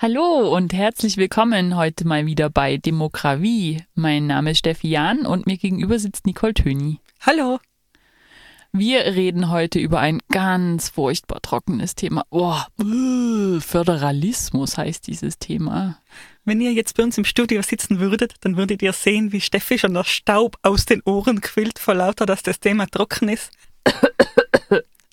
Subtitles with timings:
[0.00, 3.82] Hallo und herzlich willkommen heute mal wieder bei Demokratie.
[3.94, 7.00] Mein Name ist Steffi Jahn und mir gegenüber sitzt Nicole Töni.
[7.20, 7.58] Hallo.
[8.72, 12.24] Wir reden heute über ein ganz furchtbar trockenes Thema.
[12.30, 12.56] Oh,
[13.60, 15.98] Föderalismus heißt dieses Thema.
[16.44, 19.78] Wenn ihr jetzt bei uns im Studio sitzen würdet, dann würdet ihr sehen, wie Steffi
[19.78, 23.50] schon der Staub aus den Ohren quillt, vor lauter, dass das Thema trocken ist.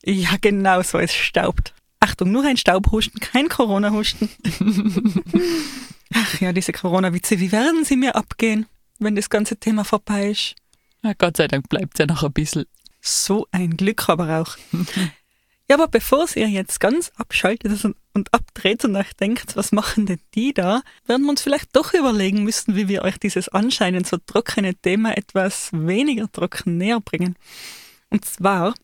[0.06, 1.74] Ja, genau so, es staubt.
[2.00, 4.30] Achtung, nur ein Staubhusten, kein Corona-Husten.
[6.14, 8.68] Ach ja, diese Corona-Witze, wie werden sie mir abgehen,
[9.00, 10.56] wenn das ganze Thema vorbei ist?
[11.02, 12.66] Na, Gott sei Dank bleibt ja noch ein bisschen.
[13.02, 14.58] So ein Glück aber auch.
[15.68, 20.20] Ja, aber bevor ihr jetzt ganz abschaltet und, und abdreht und nachdenkt, was machen denn
[20.36, 24.18] die da, werden wir uns vielleicht doch überlegen müssen, wie wir euch dieses anscheinend so
[24.18, 27.36] trockene Thema etwas weniger trocken näher bringen.
[28.12, 28.76] Und zwar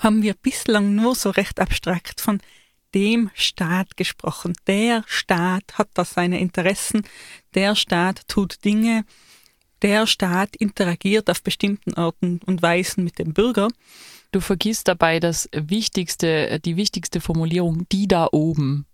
[0.00, 2.40] haben wir bislang nur so recht abstrakt von
[2.94, 4.54] dem Staat gesprochen.
[4.66, 7.02] Der Staat hat da seine Interessen,
[7.54, 9.04] der Staat tut Dinge,
[9.82, 13.68] der Staat interagiert auf bestimmten Arten und Weisen mit dem Bürger.
[14.32, 18.86] Du vergisst dabei das wichtigste, die wichtigste Formulierung, die da oben.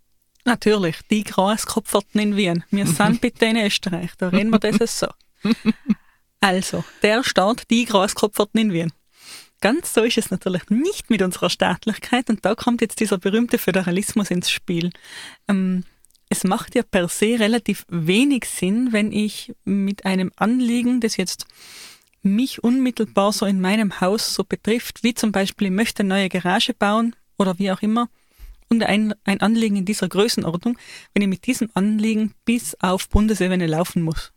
[0.44, 2.64] Natürlich, die Großkopferten in Wien.
[2.70, 5.08] Wir sind bitte in Österreich, da reden wir das so.
[6.40, 8.92] Also, der Staat, die Großkopferten in Wien.
[9.64, 13.56] Ganz so ist es natürlich nicht mit unserer Staatlichkeit und da kommt jetzt dieser berühmte
[13.56, 14.90] Föderalismus ins Spiel.
[15.48, 15.84] Ähm,
[16.28, 21.46] es macht ja per se relativ wenig Sinn, wenn ich mit einem Anliegen, das jetzt
[22.20, 26.28] mich unmittelbar so in meinem Haus so betrifft, wie zum Beispiel, ich möchte eine neue
[26.28, 28.10] Garage bauen oder wie auch immer,
[28.68, 30.76] und ein, ein Anliegen in dieser Größenordnung,
[31.14, 34.33] wenn ich mit diesem Anliegen bis auf Bundesebene laufen muss.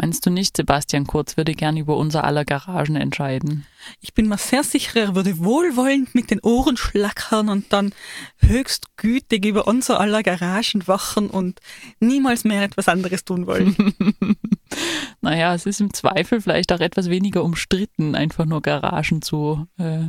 [0.00, 3.66] Meinst du nicht, Sebastian Kurz würde gern über unser aller Garagen entscheiden?
[4.00, 7.92] Ich bin mir sehr sicher, er würde wohlwollend mit den Ohren schlackern und dann
[8.38, 11.60] höchst gütig über unser aller Garagen wachen und
[11.98, 13.76] niemals mehr etwas anderes tun wollen.
[15.20, 20.04] naja, es ist im Zweifel vielleicht auch etwas weniger umstritten, einfach nur Garagen zu, äh,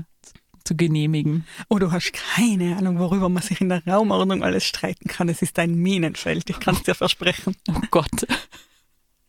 [0.64, 1.46] zu genehmigen.
[1.68, 5.28] Oh, du hast keine Ahnung, worüber man sich in der Raumordnung alles streiten kann.
[5.28, 7.58] Es ist ein Minenfeld, ich kann es dir versprechen.
[7.68, 8.26] Oh Gott.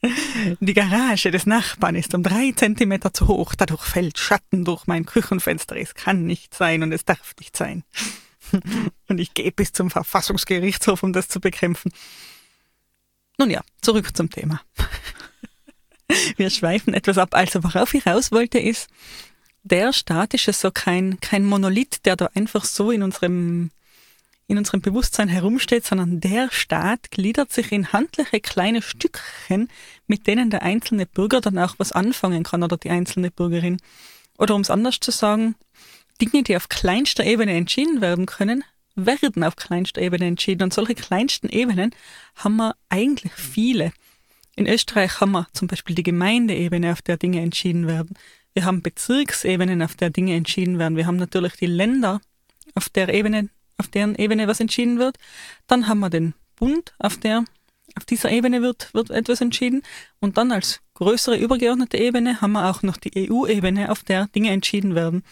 [0.60, 3.54] Die Garage des Nachbarn ist um drei Zentimeter zu hoch.
[3.54, 5.76] Dadurch fällt Schatten durch mein Küchenfenster.
[5.76, 7.84] Es kann nicht sein und es darf nicht sein.
[9.08, 11.92] Und ich gehe bis zum Verfassungsgerichtshof, um das zu bekämpfen.
[13.38, 14.60] Nun ja, zurück zum Thema.
[16.36, 17.30] Wir schweifen etwas ab.
[17.32, 18.88] Also worauf ich raus wollte ist,
[19.62, 23.70] der Staat ist ja so kein, kein Monolith, der da einfach so in unserem
[24.52, 29.68] in unserem Bewusstsein herumsteht, sondern der Staat gliedert sich in handliche kleine Stückchen,
[30.06, 33.78] mit denen der einzelne Bürger dann auch was anfangen kann oder die einzelne Bürgerin.
[34.38, 35.54] Oder um es anders zu sagen,
[36.20, 38.62] Dinge, die auf kleinster Ebene entschieden werden können,
[38.94, 40.64] werden auf kleinster Ebene entschieden.
[40.64, 41.94] Und solche kleinsten Ebenen
[42.36, 43.92] haben wir eigentlich viele.
[44.54, 48.19] In Österreich haben wir zum Beispiel die Gemeindeebene, auf der Dinge entschieden werden.
[48.52, 50.96] Wir haben Bezirksebenen, auf der Dinge entschieden werden.
[50.98, 52.20] Wir haben natürlich die Länder,
[52.74, 53.48] auf der Ebene
[53.78, 55.16] auf deren Ebene was entschieden wird.
[55.66, 57.44] Dann haben wir den Bund, auf der
[57.94, 59.83] auf dieser Ebene wird, wird etwas entschieden.
[60.21, 64.50] Und dann als größere übergeordnete Ebene haben wir auch noch die EU-Ebene, auf der Dinge
[64.50, 65.22] entschieden werden.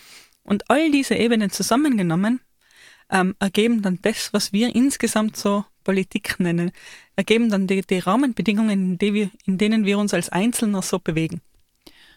[0.43, 2.41] Und all diese Ebenen zusammengenommen
[3.11, 6.73] ähm, ergeben dann das, was wir insgesamt so Politik nennen,
[7.17, 10.99] ergeben dann die, die Rahmenbedingungen, in, die wir, in denen wir uns als Einzelner so
[10.99, 11.41] bewegen.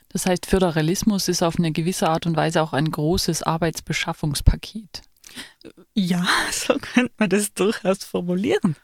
[0.09, 5.01] Das heißt, Föderalismus ist auf eine gewisse Art und Weise auch ein großes Arbeitsbeschaffungspaket.
[5.93, 8.75] Ja, so könnte man das durchaus formulieren.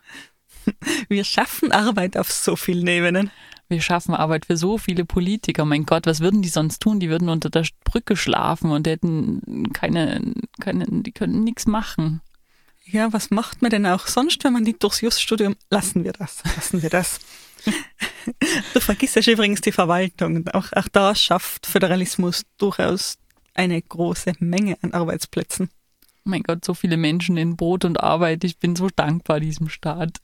[1.08, 3.32] Wir schaffen Arbeit auf so vielen Ebenen.
[3.70, 5.64] Wir schaffen Arbeit für so viele Politiker.
[5.64, 7.00] Mein Gott, was würden die sonst tun?
[7.00, 12.22] Die würden unter der Brücke schlafen und hätten keine, keine die können nichts machen.
[12.86, 15.56] Ja, was macht man denn auch sonst, wenn man nicht durchs Juststudium?
[15.70, 17.20] Lassen wir das, lassen wir das.
[18.74, 20.48] du vergisst ja übrigens die Verwaltung.
[20.50, 23.18] Auch, auch da schafft Föderalismus durchaus
[23.54, 25.70] eine große Menge an Arbeitsplätzen.
[26.30, 28.44] Mein Gott, so viele Menschen in Brot und Arbeit.
[28.44, 30.20] Ich bin so dankbar diesem Staat.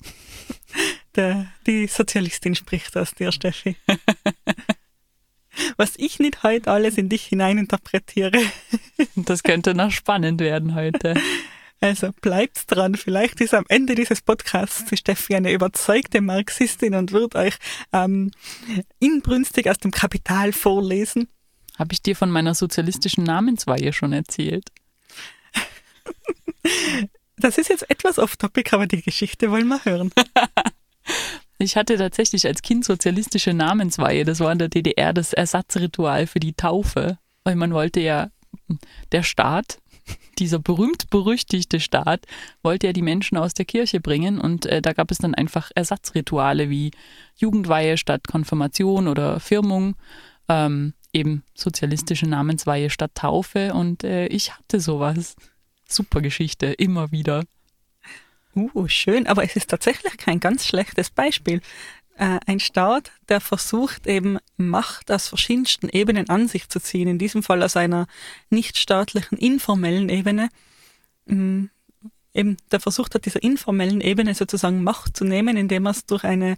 [1.16, 3.78] Der, die Sozialistin spricht aus dir, Steffi.
[5.78, 8.40] was ich nicht heute alles in dich hineininterpretiere.
[9.16, 11.16] Das könnte noch spannend werden heute.
[11.82, 12.96] Also bleibt dran.
[12.96, 17.56] Vielleicht ist am Ende dieses Podcasts die Steffi eine überzeugte Marxistin und wird euch
[17.92, 18.32] ähm,
[19.00, 21.28] inbrünstig aus dem Kapital vorlesen.
[21.78, 24.70] Habe ich dir von meiner sozialistischen Namensweihe schon erzählt?
[27.38, 30.12] Das ist jetzt etwas off-topic, aber die Geschichte wollen wir hören.
[31.58, 34.26] Ich hatte tatsächlich als Kind sozialistische Namensweihe.
[34.26, 38.30] Das war in der DDR das Ersatzritual für die Taufe, weil man wollte ja,
[39.14, 39.80] der Staat,
[40.38, 42.26] dieser berühmt-berüchtigte Staat,
[42.62, 45.72] wollte ja die Menschen aus der Kirche bringen und äh, da gab es dann einfach
[45.76, 46.92] Ersatzrituale wie
[47.38, 49.96] Jugendweihe statt Konfirmation oder Firmung,
[50.50, 55.38] ähm, eben sozialistische Namensweihe statt Taufe und äh, ich hatte sowas.
[55.88, 57.44] Super Geschichte, immer wieder.
[58.56, 61.62] Uh, schön, aber es ist tatsächlich kein ganz schlechtes Beispiel.
[62.18, 67.20] Äh, ein Staat, der versucht eben Macht aus verschiedensten Ebenen an sich zu ziehen, in
[67.20, 68.08] diesem Fall aus einer
[68.50, 70.50] nichtstaatlichen informellen Ebene,
[71.26, 71.66] mm,
[72.34, 76.24] eben der versucht hat, dieser informellen Ebene sozusagen Macht zu nehmen, indem er es durch
[76.24, 76.56] eine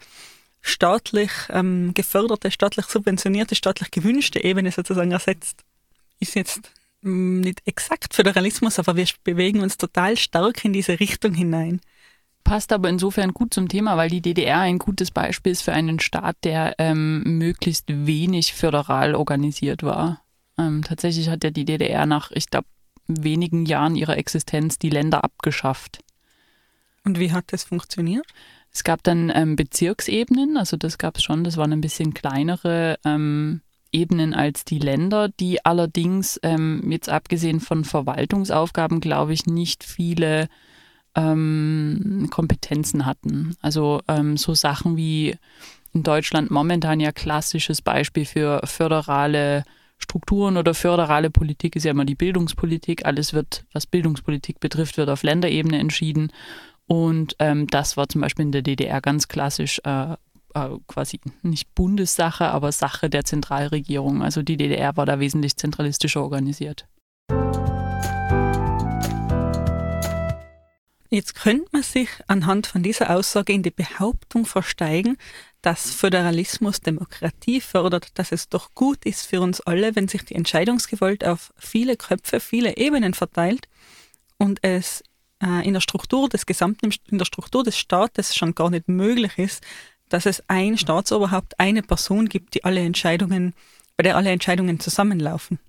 [0.62, 5.64] staatlich ähm, geförderte, staatlich subventionierte, staatlich gewünschte Ebene sozusagen ersetzt.
[6.20, 6.72] Ist jetzt
[7.02, 11.82] nicht exakt Föderalismus, aber wir bewegen uns total stark in diese Richtung hinein.
[12.44, 16.00] Passt aber insofern gut zum Thema, weil die DDR ein gutes Beispiel ist für einen
[16.00, 20.22] Staat, der ähm, möglichst wenig föderal organisiert war.
[20.58, 22.68] Ähm, tatsächlich hat ja die DDR nach, ich glaube,
[23.08, 26.00] wenigen Jahren ihrer Existenz die Länder abgeschafft.
[27.04, 28.26] Und wie hat das funktioniert?
[28.72, 32.98] Es gab dann ähm, Bezirksebenen, also das gab es schon, das waren ein bisschen kleinere
[33.06, 33.62] ähm,
[33.92, 40.50] Ebenen als die Länder, die allerdings ähm, jetzt abgesehen von Verwaltungsaufgaben, glaube ich, nicht viele
[41.16, 43.56] ähm, Kompetenzen hatten.
[43.62, 45.38] Also ähm, so Sachen wie
[45.94, 49.64] in Deutschland momentan ja klassisches Beispiel für föderale
[49.98, 53.06] Strukturen oder föderale Politik ist ja immer die Bildungspolitik.
[53.06, 56.32] Alles wird, was Bildungspolitik betrifft, wird auf Länderebene entschieden.
[56.86, 60.16] Und ähm, das war zum Beispiel in der DDR ganz klassisch äh,
[60.54, 64.22] äh, quasi nicht Bundessache, aber Sache der Zentralregierung.
[64.22, 66.88] Also die DDR war da wesentlich zentralistischer organisiert.
[71.10, 75.18] Jetzt könnte man sich anhand von dieser Aussage in die Behauptung versteigen,
[75.62, 80.36] dass Föderalismus Demokratie fördert, dass es doch gut ist für uns alle, wenn sich die
[80.36, 83.70] Entscheidungsgewalt auf viele Köpfe, viele Ebenen verteilt
[84.38, 85.02] und es
[85.42, 89.38] äh, in der Struktur des gesamten, in der Struktur des Staates schon gar nicht möglich
[89.38, 89.64] ist,
[90.10, 93.54] dass es ein Staatsoberhaupt, eine Person gibt, die alle Entscheidungen,
[93.96, 95.60] bei der alle Entscheidungen zusammenlaufen.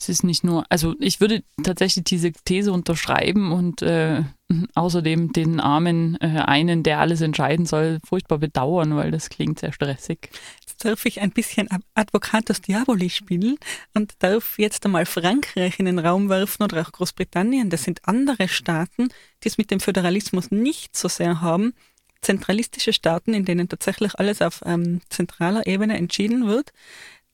[0.00, 4.22] Es ist nicht nur, also ich würde tatsächlich diese These unterschreiben und äh,
[4.74, 9.72] außerdem den armen äh, einen, der alles entscheiden soll, furchtbar bedauern, weil das klingt sehr
[9.72, 10.30] stressig.
[10.66, 13.58] Jetzt darf ich ein bisschen Advocatus Diaboli spielen
[13.92, 17.68] und darf jetzt einmal Frankreich in den Raum werfen oder auch Großbritannien.
[17.68, 19.10] Das sind andere Staaten,
[19.44, 21.74] die es mit dem Föderalismus nicht so sehr haben.
[22.22, 26.72] Zentralistische Staaten, in denen tatsächlich alles auf ähm, zentraler Ebene entschieden wird.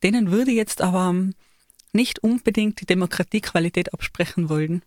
[0.02, 1.34] Denen würde jetzt aber ähm,
[1.92, 4.82] nicht unbedingt die Demokratiequalität absprechen wollen.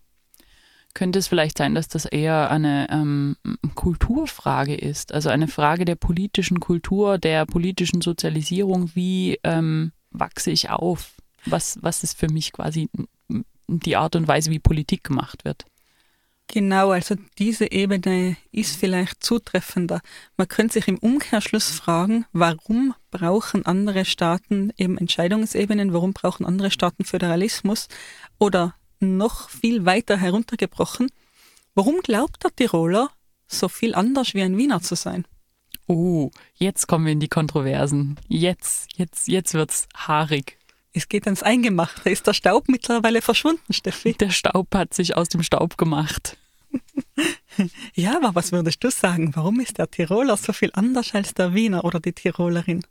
[0.94, 3.36] Könnte es vielleicht sein, dass das eher eine ähm,
[3.74, 10.70] Kulturfrage ist, also eine Frage der politischen Kultur, der politischen Sozialisierung, wie ähm, wachse ich
[10.70, 11.12] auf?
[11.46, 12.88] Was, was ist für mich quasi
[13.68, 15.64] die Art und Weise, wie Politik gemacht wird?
[16.52, 20.00] Genau, also diese Ebene ist vielleicht zutreffender.
[20.36, 26.72] Man könnte sich im Umkehrschluss fragen, warum brauchen andere Staaten eben Entscheidungsebenen, warum brauchen andere
[26.72, 27.86] Staaten Föderalismus
[28.40, 31.12] oder noch viel weiter heruntergebrochen,
[31.76, 33.10] warum glaubt der Tiroler
[33.46, 35.28] so viel anders wie ein Wiener zu sein?
[35.86, 38.18] Oh, jetzt kommen wir in die Kontroversen.
[38.26, 40.58] Jetzt, jetzt, jetzt wird's haarig.
[40.92, 42.10] Es geht ans Eingemachte.
[42.10, 44.14] Ist der Staub mittlerweile verschwunden, Steffi?
[44.14, 46.36] Der Staub hat sich aus dem Staub gemacht.
[47.94, 49.34] ja, aber was würdest du sagen?
[49.34, 52.82] Warum ist der Tiroler so viel anders als der Wiener oder die Tirolerin?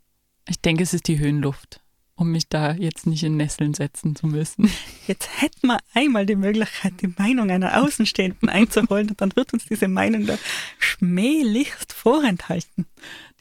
[0.48, 1.80] Ich denke, es ist die Höhenluft,
[2.14, 4.70] um mich da jetzt nicht in Nesseln setzen zu müssen.
[5.06, 9.66] Jetzt hätten wir einmal die Möglichkeit, die Meinung einer Außenstehenden einzuholen und dann wird uns
[9.66, 10.38] diese Meinung da
[10.78, 12.86] schmählichst vorenthalten.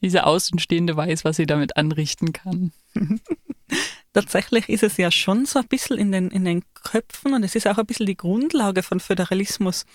[0.02, 2.72] Diese Außenstehende weiß, was sie damit anrichten kann.
[4.14, 7.56] tatsächlich ist es ja schon so ein bisschen in den, in den Köpfen und es
[7.56, 9.86] ist auch ein bisschen die Grundlage von Föderalismus,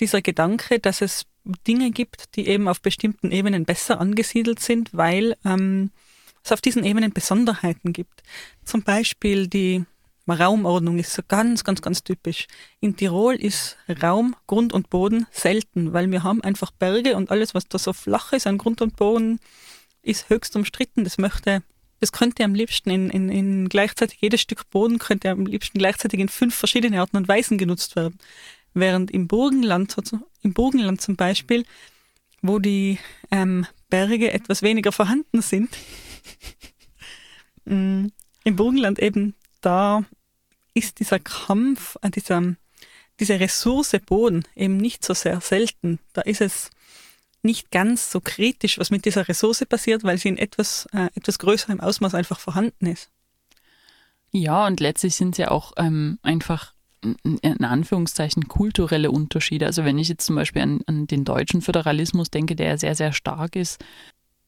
[0.00, 1.26] dieser Gedanke, dass es
[1.66, 5.90] Dinge gibt, die eben auf bestimmten Ebenen besser angesiedelt sind, weil ähm,
[6.44, 8.22] es auf diesen Ebenen Besonderheiten gibt.
[8.64, 9.84] Zum Beispiel die
[10.28, 12.46] Raumordnung ist so ganz, ganz, ganz typisch.
[12.78, 17.54] In Tirol ist Raum, Grund und Boden selten, weil wir haben einfach Berge und alles,
[17.54, 19.40] was da so flach ist an Grund und Boden,
[20.02, 21.02] ist höchst umstritten.
[21.04, 21.62] Das möchte
[22.00, 26.18] das könnte am liebsten in, in, in gleichzeitig jedes Stück Boden könnte am liebsten gleichzeitig
[26.18, 28.18] in fünf verschiedene Arten und Weisen genutzt werden.
[28.74, 29.96] Während im Burgenland,
[30.42, 31.64] im Burgenland zum Beispiel,
[32.42, 32.98] wo die
[33.30, 35.76] ähm, Berge etwas weniger vorhanden sind,
[37.64, 38.06] mm,
[38.44, 40.04] im Burgenland eben da
[40.74, 42.54] ist dieser Kampf, äh, dieser,
[43.18, 45.98] diese Ressource Boden eben nicht so sehr selten.
[46.12, 46.70] Da ist es
[47.42, 51.38] nicht ganz so kritisch, was mit dieser Ressource passiert, weil sie in etwas, äh, etwas
[51.38, 53.10] größerem Ausmaß einfach vorhanden ist.
[54.32, 59.66] Ja, und letztlich sind sie auch ähm, einfach in Anführungszeichen kulturelle Unterschiede.
[59.66, 62.94] Also wenn ich jetzt zum Beispiel an, an den deutschen Föderalismus denke, der ja sehr,
[62.94, 63.82] sehr stark ist,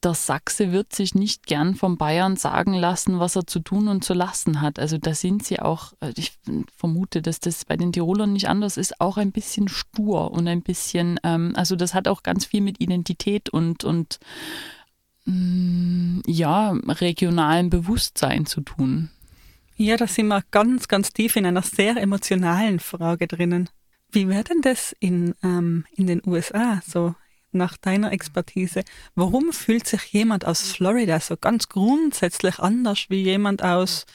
[0.03, 4.03] der Sachse wird sich nicht gern vom Bayern sagen lassen, was er zu tun und
[4.03, 4.79] zu lassen hat.
[4.79, 6.33] Also da sind sie auch, äh, ich
[6.77, 10.63] vermute, dass das bei den Tirolern nicht anders ist, auch ein bisschen stur und ein
[10.63, 14.19] bisschen, ähm, also das hat auch ganz viel mit Identität und, und
[15.25, 19.11] mm, ja, regionalem Bewusstsein zu tun.
[19.77, 23.71] Ja, da sind wir ganz, ganz tief in einer sehr emotionalen Frage drinnen.
[24.11, 27.15] Wie wäre denn das in, ähm, in den USA so
[27.53, 28.83] nach deiner Expertise,
[29.15, 34.07] warum fühlt sich jemand aus Florida so ganz grundsätzlich anders wie jemand aus,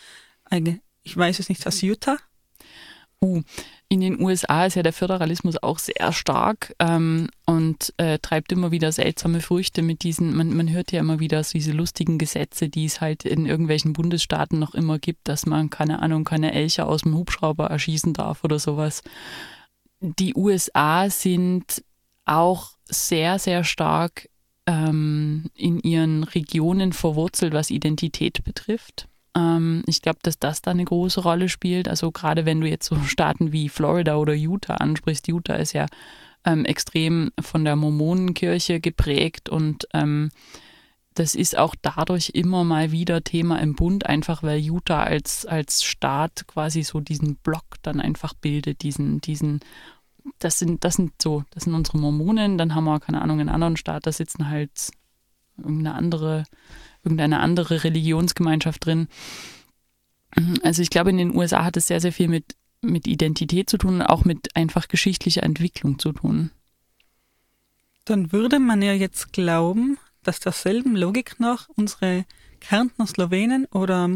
[1.03, 2.17] ich weiß es nicht, aus Utah?
[3.19, 3.41] Uh,
[3.89, 8.69] in den USA ist ja der Föderalismus auch sehr stark ähm, und äh, treibt immer
[8.69, 12.69] wieder seltsame Früchte mit diesen, man, man hört ja immer wieder so diese lustigen Gesetze,
[12.69, 16.85] die es halt in irgendwelchen Bundesstaaten noch immer gibt, dass man, keine Ahnung, keine Elche
[16.85, 19.01] aus dem Hubschrauber erschießen darf oder sowas.
[19.99, 21.83] Die USA sind
[22.25, 24.29] auch sehr, sehr stark
[24.67, 29.07] ähm, in ihren Regionen verwurzelt, was Identität betrifft.
[29.35, 31.87] Ähm, ich glaube, dass das da eine große Rolle spielt.
[31.87, 35.85] Also gerade wenn du jetzt so Staaten wie Florida oder Utah ansprichst, Utah ist ja
[36.45, 40.29] ähm, extrem von der Mormonenkirche geprägt und ähm,
[41.13, 45.83] das ist auch dadurch immer mal wieder Thema im Bund, einfach weil Utah als, als
[45.83, 49.61] Staat quasi so diesen Block dann einfach bildet, diesen, diesen
[50.39, 53.49] das sind, das sind so, das sind unsere Mormonen, dann haben wir, keine Ahnung, in
[53.49, 54.91] anderen Staat, da sitzen halt
[55.57, 56.43] irgendeine andere,
[57.07, 59.07] irgendeine andere Religionsgemeinschaft drin.
[60.61, 63.77] Also ich glaube, in den USA hat es sehr, sehr viel mit, mit Identität zu
[63.77, 66.51] tun, auch mit einfach geschichtlicher Entwicklung zu tun.
[68.03, 72.25] Dann würde man ja jetzt glauben, dass derselben Logik nach unsere
[72.59, 74.09] Kärntner Slowenen oder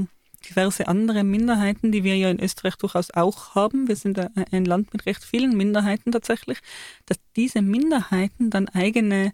[0.50, 3.88] diverse andere Minderheiten, die wir ja in Österreich durchaus auch haben.
[3.88, 4.20] Wir sind
[4.52, 6.58] ein Land mit recht vielen Minderheiten tatsächlich,
[7.06, 9.32] dass diese Minderheiten dann eigene,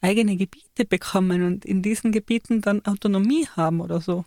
[0.00, 4.24] eigene Gebiete bekommen und in diesen Gebieten dann Autonomie haben oder so.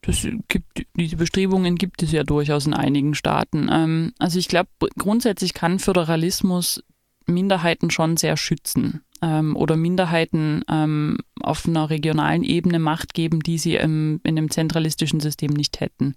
[0.00, 3.68] Das gibt, diese Bestrebungen gibt es ja durchaus in einigen Staaten.
[3.70, 6.82] Ähm, also ich glaube, grundsätzlich kann Föderalismus
[7.26, 13.58] Minderheiten schon sehr schützen ähm, oder Minderheiten ähm, auf einer regionalen Ebene Macht geben, die
[13.58, 16.14] sie in einem zentralistischen System nicht hätten.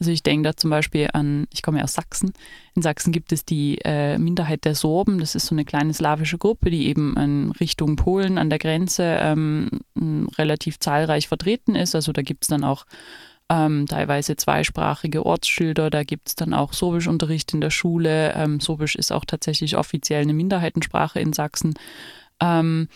[0.00, 2.32] Also ich denke da zum Beispiel an, ich komme ja aus Sachsen.
[2.74, 5.18] In Sachsen gibt es die äh, Minderheit der Sorben.
[5.20, 9.18] Das ist so eine kleine slawische Gruppe, die eben in Richtung Polen an der Grenze
[9.20, 9.68] ähm,
[10.38, 11.94] relativ zahlreich vertreten ist.
[11.94, 12.86] Also da gibt es dann auch
[13.50, 15.90] ähm, teilweise zweisprachige Ortsschilder.
[15.90, 18.32] Da gibt es dann auch Sorbischunterricht in der Schule.
[18.34, 21.74] Ähm, Sorbisch ist auch tatsächlich offiziell eine Minderheitensprache in Sachsen.
[22.40, 22.88] Ähm,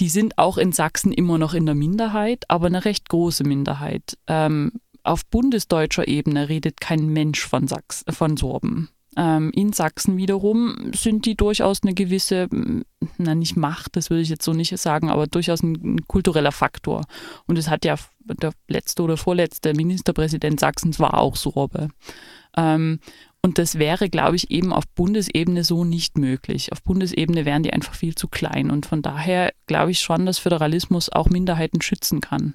[0.00, 4.18] die sind auch in Sachsen immer noch in der Minderheit, aber eine recht große Minderheit.
[4.26, 4.72] Ähm,
[5.04, 8.88] auf bundesdeutscher Ebene redet kein Mensch von, Sachs, von Sorben.
[9.16, 12.48] Ähm, in Sachsen wiederum sind die durchaus eine gewisse,
[13.18, 17.04] na nicht Macht, das würde ich jetzt so nicht sagen, aber durchaus ein, kultureller Faktor.
[17.46, 21.88] Und es hat ja der letzte oder vorletzte Ministerpräsident Sachsens war auch Sorbe.
[22.56, 23.00] Ähm,
[23.44, 26.70] und das wäre, glaube ich, eben auf Bundesebene so nicht möglich.
[26.70, 28.70] Auf Bundesebene wären die einfach viel zu klein.
[28.70, 32.54] Und von daher glaube ich schon, dass Föderalismus auch Minderheiten schützen kann.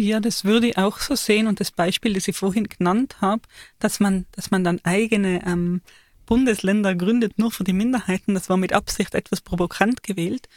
[0.00, 1.46] Ja, das würde ich auch so sehen.
[1.46, 3.42] Und das Beispiel, das ich vorhin genannt habe,
[3.80, 5.82] dass man, dass man dann eigene ähm,
[6.24, 10.48] Bundesländer gründet, nur für die Minderheiten, das war mit Absicht etwas provokant gewählt.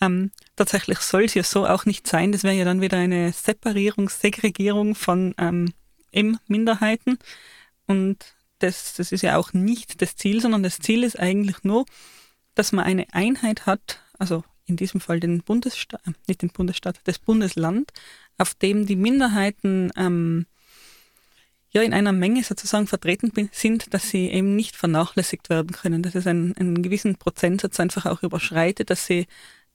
[0.00, 2.32] Ähm, tatsächlich soll es ja so auch nicht sein.
[2.32, 5.72] Das wäre ja dann wieder eine Separierung, Segregierung von ähm,
[6.10, 7.20] eben Minderheiten.
[7.86, 11.86] Und das, das ist ja auch nicht das Ziel, sondern das Ziel ist eigentlich nur,
[12.56, 17.00] dass man eine Einheit hat, also in diesem Fall den Bundesstaat, äh, nicht den Bundesstaat,
[17.04, 17.92] das Bundesland,
[18.38, 20.46] auf dem die Minderheiten ähm,
[21.70, 26.14] ja in einer Menge sozusagen vertreten sind, dass sie eben nicht vernachlässigt werden können, dass
[26.14, 29.26] es einen, einen gewissen Prozentsatz einfach auch überschreitet, dass sie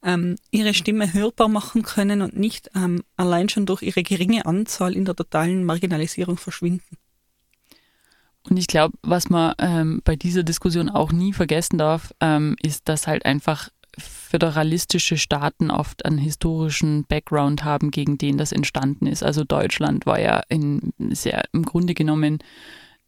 [0.03, 4.95] ähm, ihre Stimme hörbar machen können und nicht ähm, allein schon durch ihre geringe Anzahl
[4.95, 6.97] in der totalen Marginalisierung verschwinden.
[8.49, 12.89] Und ich glaube, was man ähm, bei dieser Diskussion auch nie vergessen darf, ähm, ist,
[12.89, 13.69] dass halt einfach
[14.33, 19.21] föderalistische Staaten oft einen historischen Background haben, gegen den das entstanden ist.
[19.21, 22.39] Also Deutschland war ja in sehr im Grunde genommen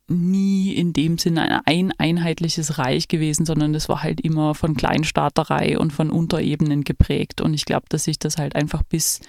[0.08, 5.80] nie in dem Sinne ein einheitliches Reich gewesen, sondern das war halt immer von Kleinstaaterei
[5.80, 7.42] und von Unterebenen geprägt.
[7.42, 9.20] Und ich glaube, dass sich das halt einfach bis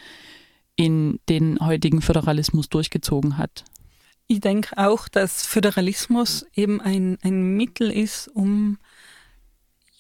[0.75, 3.65] in den heutigen Föderalismus durchgezogen hat.
[4.27, 8.77] Ich denke auch, dass Föderalismus eben ein, ein Mittel ist, um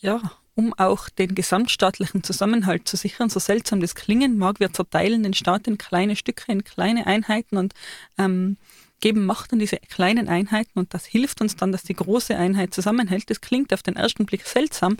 [0.02, 0.20] ja,
[0.56, 5.34] um auch den gesamtstaatlichen Zusammenhalt zu sichern, so seltsam das klingen mag, wir zerteilen den
[5.34, 7.74] Staat in kleine Stücke, in kleine Einheiten und
[8.16, 8.56] ähm,
[9.00, 12.72] geben Macht an diese kleinen Einheiten und das hilft uns dann, dass die große Einheit
[12.72, 13.28] zusammenhält.
[13.28, 14.96] Das klingt auf den ersten Blick seltsam,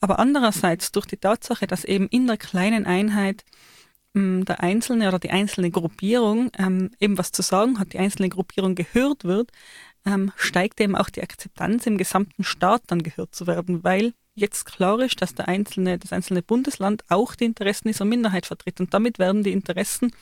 [0.00, 3.44] aber andererseits durch die Tatsache, dass eben in der kleinen Einheit
[4.14, 8.28] ähm, der Einzelne oder die einzelne Gruppierung ähm, eben was zu sagen hat, die einzelne
[8.28, 9.50] Gruppierung gehört wird,
[10.06, 14.64] ähm, steigt eben auch die Akzeptanz im gesamten Staat dann gehört zu werden, weil jetzt
[14.64, 18.80] klar ist, dass der einzelne, das einzelne Bundesland auch die Interessen dieser Minderheit vertritt.
[18.80, 20.12] Und damit werden die Interessen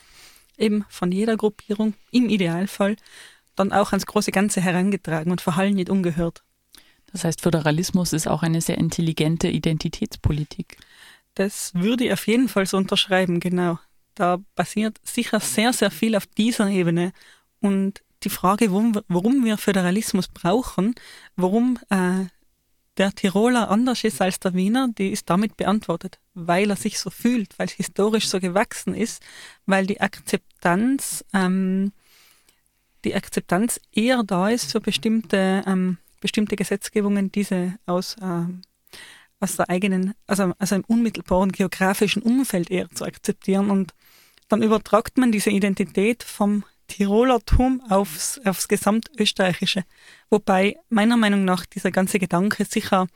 [0.57, 2.97] eben von jeder Gruppierung im Idealfall
[3.55, 6.43] dann auch ans große Ganze herangetragen und verhallen nicht ungehört.
[7.13, 10.77] Das heißt, Föderalismus ist auch eine sehr intelligente Identitätspolitik.
[11.35, 13.79] Das würde ich auf jeden Fall so unterschreiben, genau.
[14.15, 17.13] Da basiert sicher sehr, sehr viel auf dieser Ebene.
[17.61, 20.95] Und die Frage, warum, warum wir Föderalismus brauchen,
[21.37, 22.27] warum äh,
[22.99, 27.11] der Tiroler anders ist als der Wiener, die ist damit beantwortet, weil er sich so
[27.11, 29.23] fühlt, weil es historisch so gewachsen ist,
[29.67, 31.93] weil die Akzeptanz, ähm,
[33.05, 38.63] die Akzeptanz eher da ist für bestimmte, ähm, bestimmte Gesetzgebungen, diese aus, ähm,
[39.39, 43.71] aus der eigenen, also, also im unmittelbaren geografischen Umfeld eher zu akzeptieren.
[43.71, 43.95] Und
[44.49, 49.85] dann übertragt man diese Identität vom Tirolertum aufs, aufs Gesamtösterreichische.
[50.31, 53.07] Wobei meiner Meinung nach dieser ganze Gedanke sicher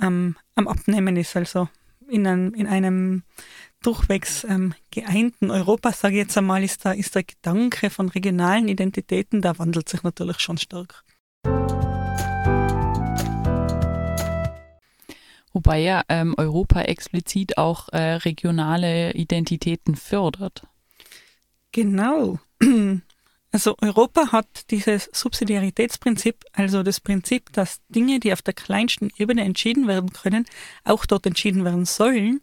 [0.00, 1.36] ähm, am Abnehmen ist.
[1.36, 1.68] Also
[2.08, 3.22] in einem, in einem
[3.82, 8.68] durchwegs ähm, geeinten Europa, sage ich jetzt einmal, ist der, ist der Gedanke von regionalen
[8.68, 11.04] Identitäten, der wandelt sich natürlich schon stark.
[15.52, 20.62] Wobei ja ähm, Europa explizit auch äh, regionale Identitäten fördert.
[21.72, 22.38] Genau.
[23.54, 29.42] Also Europa hat dieses Subsidiaritätsprinzip, also das Prinzip, dass Dinge, die auf der kleinsten Ebene
[29.42, 30.46] entschieden werden können,
[30.84, 32.40] auch dort entschieden werden sollen,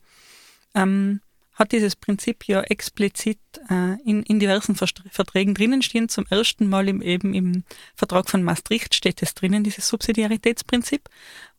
[0.75, 1.21] ähm,
[1.55, 6.10] hat dieses Prinzip ja explizit äh, in, in diversen Verträgen drinnen stehen.
[6.10, 7.63] Zum ersten Mal im, eben im
[7.95, 11.10] Vertrag von Maastricht steht es drinnen, dieses Subsidiaritätsprinzip.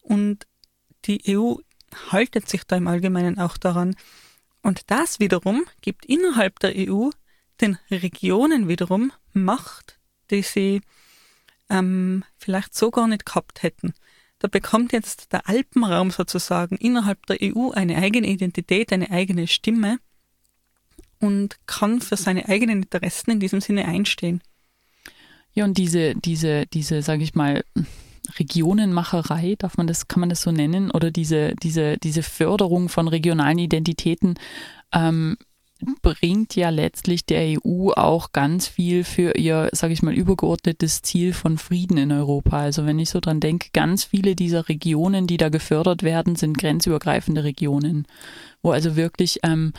[0.00, 0.46] Und
[1.06, 1.56] die EU
[2.10, 3.96] haltet sich da im Allgemeinen auch daran.
[4.62, 7.10] Und das wiederum gibt innerhalb der EU
[7.60, 9.98] den Regionen wiederum Macht,
[10.30, 10.80] die sie
[11.68, 13.94] ähm, vielleicht so gar nicht gehabt hätten.
[14.38, 19.98] Da bekommt jetzt der Alpenraum sozusagen innerhalb der EU eine eigene Identität, eine eigene Stimme
[21.20, 24.40] und kann für seine eigenen Interessen in diesem Sinne einstehen.
[25.52, 27.64] Ja, und diese, diese, diese, sage ich mal,
[28.38, 33.08] Regionenmacherei, darf man das, kann man das so nennen, oder diese, diese, diese Förderung von
[33.08, 34.34] regionalen Identitäten
[34.92, 35.36] ähm,
[36.02, 41.32] bringt ja letztlich der EU auch ganz viel für ihr, sage ich mal, übergeordnetes Ziel
[41.32, 42.60] von Frieden in Europa.
[42.60, 46.58] Also wenn ich so dran denke, ganz viele dieser Regionen, die da gefördert werden, sind
[46.58, 48.06] grenzübergreifende Regionen,
[48.62, 49.72] wo also wirklich ähm,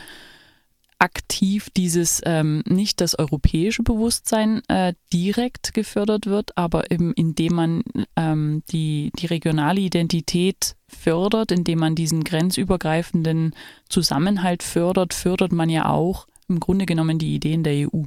[1.02, 7.82] aktiv dieses ähm, nicht das europäische Bewusstsein äh, direkt gefördert wird, aber eben indem man
[8.14, 13.52] ähm, die, die regionale Identität fördert, indem man diesen grenzübergreifenden
[13.88, 18.04] Zusammenhalt fördert, fördert man ja auch im Grunde genommen die Ideen der EU.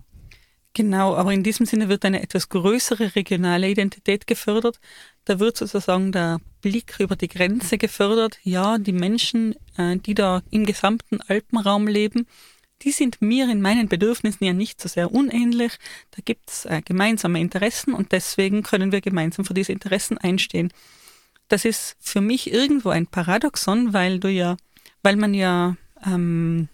[0.73, 4.79] Genau, aber in diesem Sinne wird eine etwas größere regionale Identität gefördert.
[5.25, 8.39] Da wird sozusagen der Blick über die Grenze gefördert.
[8.43, 12.27] Ja, die Menschen, äh, die da im gesamten Alpenraum leben,
[12.85, 15.73] die sind mir in meinen Bedürfnissen ja nicht so sehr unähnlich.
[16.11, 20.71] Da gibt es äh, gemeinsame Interessen und deswegen können wir gemeinsam für diese Interessen einstehen.
[21.47, 24.55] Das ist für mich irgendwo ein Paradoxon, weil du ja,
[25.01, 26.69] weil man ja ähm,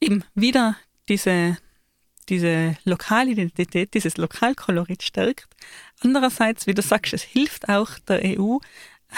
[0.00, 0.76] eben wieder
[1.08, 1.56] diese,
[2.28, 5.48] diese Lokalidentität, dieses Lokalkolorit stärkt.
[6.00, 8.58] Andererseits, wie du sagst, es hilft auch der EU,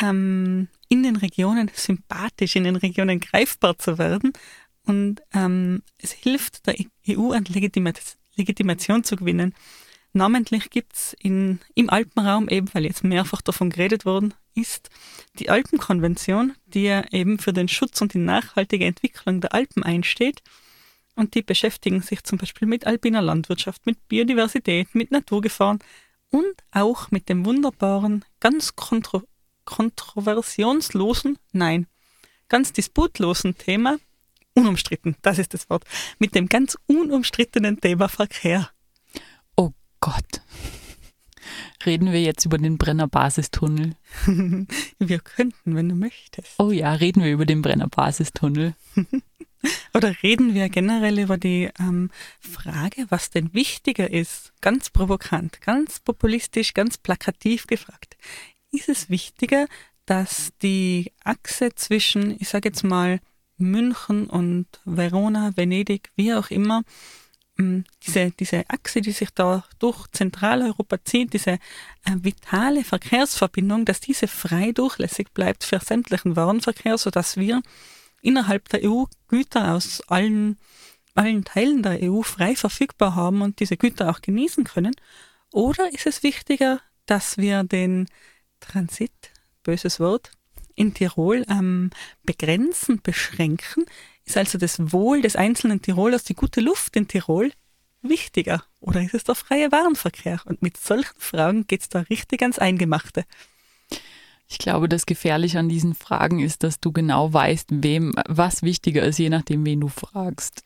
[0.02, 4.32] ähm, in den Regionen sympathisch, in den Regionen greifbar zu werden
[4.86, 6.74] und ähm, es hilft der
[7.08, 9.54] EU an Legitimation zu gewinnen.
[10.12, 14.90] Namentlich gibt es im Alpenraum eben, weil jetzt mehrfach davon geredet worden ist,
[15.38, 20.42] die Alpenkonvention, die ja eben für den Schutz und die nachhaltige Entwicklung der Alpen einsteht.
[21.14, 25.78] Und die beschäftigen sich zum Beispiel mit alpiner Landwirtschaft, mit Biodiversität, mit Naturgefahren
[26.30, 29.22] und auch mit dem wunderbaren, ganz kontro
[29.64, 31.86] kontroversionslosen, nein,
[32.48, 33.98] ganz disputlosen Thema,
[34.54, 35.84] unumstritten, das ist das Wort,
[36.18, 38.70] mit dem ganz unumstrittenen Thema Verkehr.
[39.56, 40.42] Oh Gott.
[41.84, 43.96] Reden wir jetzt über den Brenner Basistunnel?
[44.98, 46.54] wir könnten, wenn du möchtest.
[46.58, 48.74] Oh ja, reden wir über den Brenner Basistunnel.
[49.94, 52.10] Oder reden wir generell über die ähm,
[52.40, 54.52] Frage, was denn wichtiger ist?
[54.60, 58.16] Ganz provokant, ganz populistisch, ganz plakativ gefragt.
[58.70, 59.66] Ist es wichtiger,
[60.06, 63.20] dass die Achse zwischen, ich sage jetzt mal,
[63.62, 66.82] München und Verona, Venedig, wie auch immer,
[67.58, 71.58] ähm, diese, diese Achse, die sich da durch Zentraleuropa zieht, diese äh,
[72.14, 77.62] vitale Verkehrsverbindung, dass diese frei durchlässig bleibt für sämtlichen Warenverkehr, sodass wir
[78.22, 80.58] innerhalb der EU Güter aus allen,
[81.14, 84.94] allen Teilen der EU frei verfügbar haben und diese Güter auch genießen können?
[85.50, 88.06] Oder ist es wichtiger, dass wir den
[88.60, 89.12] Transit,
[89.62, 90.30] böses Wort,
[90.74, 91.90] in Tirol ähm,
[92.22, 93.84] begrenzen, beschränken?
[94.24, 97.52] Ist also das Wohl des einzelnen Tirolers, die gute Luft in Tirol
[98.02, 98.64] wichtiger?
[98.80, 100.40] Oder ist es der freie Warenverkehr?
[100.44, 103.24] Und mit solchen Fragen geht es da richtig ans Eingemachte.
[104.48, 109.02] Ich glaube, das Gefährliche an diesen Fragen ist, dass du genau weißt, wem was wichtiger
[109.02, 110.62] ist, je nachdem, wen du fragst.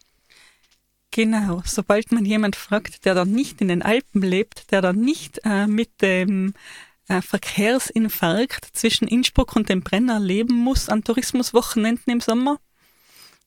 [1.12, 5.40] Genau, sobald man jemand fragt, der dann nicht in den Alpen lebt, der dann nicht
[5.45, 6.53] äh, mit dem
[7.09, 12.59] Verkehrsinfarkt zwischen Innsbruck und dem Brenner leben muss an Tourismuswochenenden im Sommer,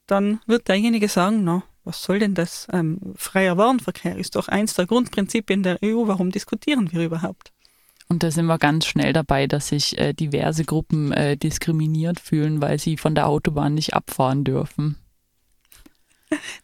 [0.07, 2.67] dann wird derjenige sagen, na, was soll denn das?
[2.71, 7.51] Ähm, freier Warenverkehr ist doch eins der Grundprinzipien der EU, warum diskutieren wir überhaupt?
[8.07, 12.59] Und da sind wir ganz schnell dabei, dass sich äh, diverse Gruppen äh, diskriminiert fühlen,
[12.61, 14.97] weil sie von der Autobahn nicht abfahren dürfen.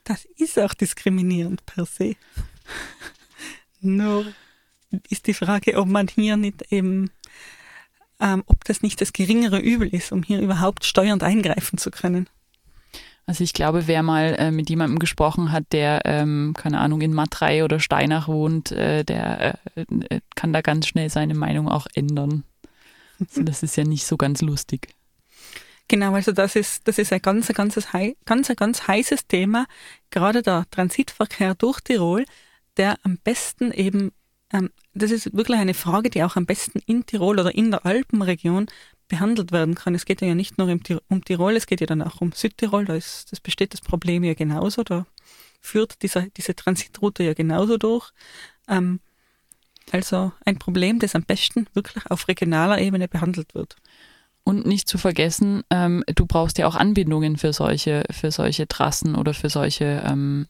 [0.03, 2.15] Das ist auch diskriminierend per se.
[3.81, 4.25] Nur
[5.09, 7.11] ist die Frage, ob man hier nicht eben,
[8.19, 12.27] ähm, ob das nicht das geringere Übel ist, um hier überhaupt steuernd eingreifen zu können.
[13.27, 17.13] Also ich glaube, wer mal äh, mit jemandem gesprochen hat, der, ähm, keine Ahnung, in
[17.13, 21.87] Matrei oder Steinach wohnt, äh, der äh, äh, kann da ganz schnell seine Meinung auch
[21.95, 22.43] ändern.
[23.19, 24.89] Also das ist ja nicht so ganz lustig.
[25.87, 27.79] Genau, also das ist, das ist ein ganz, ganz,
[28.25, 29.65] ganz, ganz heißes Thema,
[30.09, 32.25] gerade der Transitverkehr durch Tirol,
[32.77, 34.11] der am besten eben,
[34.51, 37.85] ähm, das ist wirklich eine Frage, die auch am besten in Tirol oder in der
[37.85, 38.67] Alpenregion
[39.07, 39.93] behandelt werden kann.
[39.93, 40.67] Es geht ja nicht nur
[41.09, 44.23] um Tirol, es geht ja dann auch um Südtirol, da ist, das besteht das Problem
[44.23, 45.05] ja genauso, da
[45.61, 48.11] führt dieser, diese Transitroute ja genauso durch.
[48.67, 48.99] Ähm,
[49.91, 53.75] also ein Problem, das am besten wirklich auf regionaler Ebene behandelt wird.
[54.47, 59.15] Und nicht zu vergessen, ähm, du brauchst ja auch Anbindungen für solche, für solche Trassen
[59.15, 60.45] oder für solche ähm,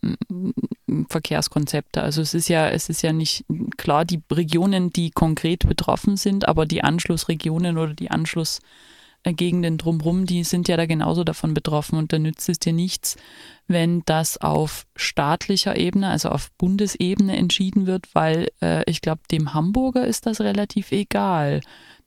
[1.07, 2.03] Verkehrskonzepte.
[2.03, 3.45] Also es ist ja, es ist ja nicht
[3.77, 10.43] klar, die Regionen, die konkret betroffen sind, aber die Anschlussregionen oder die Anschlussgegenden drumherum, die
[10.43, 11.97] sind ja da genauso davon betroffen.
[11.97, 13.15] Und da nützt es dir nichts,
[13.69, 19.53] wenn das auf staatlicher Ebene, also auf Bundesebene entschieden wird, weil äh, ich glaube, dem
[19.53, 21.61] Hamburger ist das relativ egal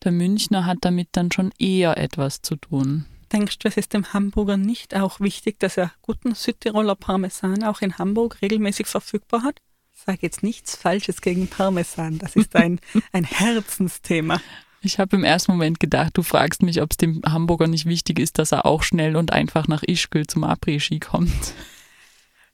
[0.05, 3.07] der Münchner hat damit dann schon eher etwas zu tun.
[3.33, 7.83] Denkst du, es ist dem Hamburger nicht auch wichtig, dass er guten Südtiroler Parmesan auch
[7.83, 9.61] in Hamburg regelmäßig verfügbar hat?
[9.93, 12.19] Sage jetzt nichts Falsches gegen Parmesan.
[12.19, 12.81] Das ist ein,
[13.13, 14.41] ein Herzensthema.
[14.81, 18.21] Ich habe im ersten Moment gedacht, du fragst mich, ob es dem Hamburger nicht wichtig
[18.21, 21.53] ist, dass er auch schnell und einfach nach Ischgl zum Après-Ski kommt.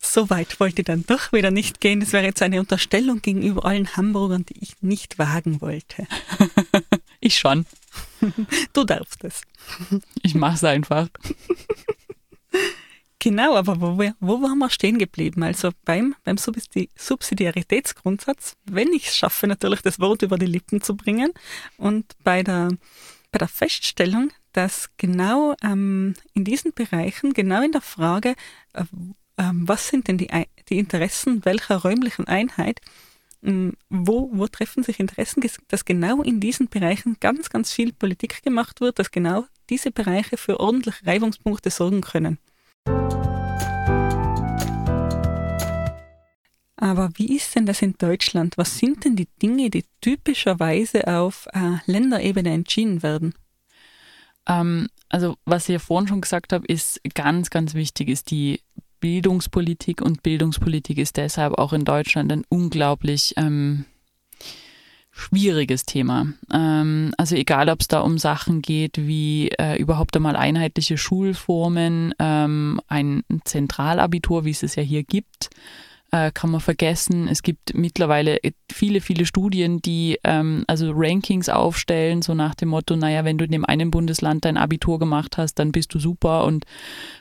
[0.01, 2.01] So weit wollte ich dann doch wieder nicht gehen.
[2.01, 6.07] Das wäre jetzt eine Unterstellung gegenüber allen Hamburgern, die ich nicht wagen wollte.
[7.25, 7.67] ich schon.
[8.73, 9.43] Du darfst es.
[10.23, 11.09] Ich mach's einfach.
[13.19, 15.43] Genau, aber wo, wir, wo waren wir stehen geblieben?
[15.43, 20.95] Also beim, beim Subsidiaritätsgrundsatz, wenn ich es schaffe, natürlich das Wort über die Lippen zu
[20.95, 21.33] bringen
[21.79, 22.69] und bei der,
[23.33, 28.35] bei der Feststellung, dass genau ähm, in diesen Bereichen, genau in der Frage,
[28.75, 28.85] äh,
[29.39, 30.29] ähm, was sind denn die,
[30.69, 32.83] die Interessen welcher räumlichen Einheit,
[33.45, 38.81] wo, wo treffen sich Interessen, dass genau in diesen Bereichen ganz, ganz viel Politik gemacht
[38.81, 42.39] wird, dass genau diese Bereiche für ordentliche Reibungspunkte sorgen können.
[46.77, 48.59] Aber wie ist denn das in Deutschland?
[48.59, 53.35] Was sind denn die Dinge, die typischerweise auf äh, Länderebene entschieden werden?
[54.47, 58.61] Ähm, also was ich ja vorhin schon gesagt habe, ist ganz, ganz wichtig, ist die
[59.05, 63.85] Bildungspolitik und Bildungspolitik ist deshalb auch in Deutschland ein unglaublich ähm,
[65.11, 66.29] schwieriges Thema.
[66.51, 72.15] Ähm, also egal, ob es da um Sachen geht wie äh, überhaupt einmal einheitliche Schulformen,
[72.19, 75.51] ähm, ein Zentralabitur, wie es es ja hier gibt,
[76.15, 77.27] äh, kann man vergessen.
[77.27, 78.39] Es gibt mittlerweile
[78.71, 83.45] viele, viele Studien, die ähm, also Rankings aufstellen, so nach dem Motto, naja, wenn du
[83.45, 86.67] in dem einen Bundesland dein Abitur gemacht hast, dann bist du super und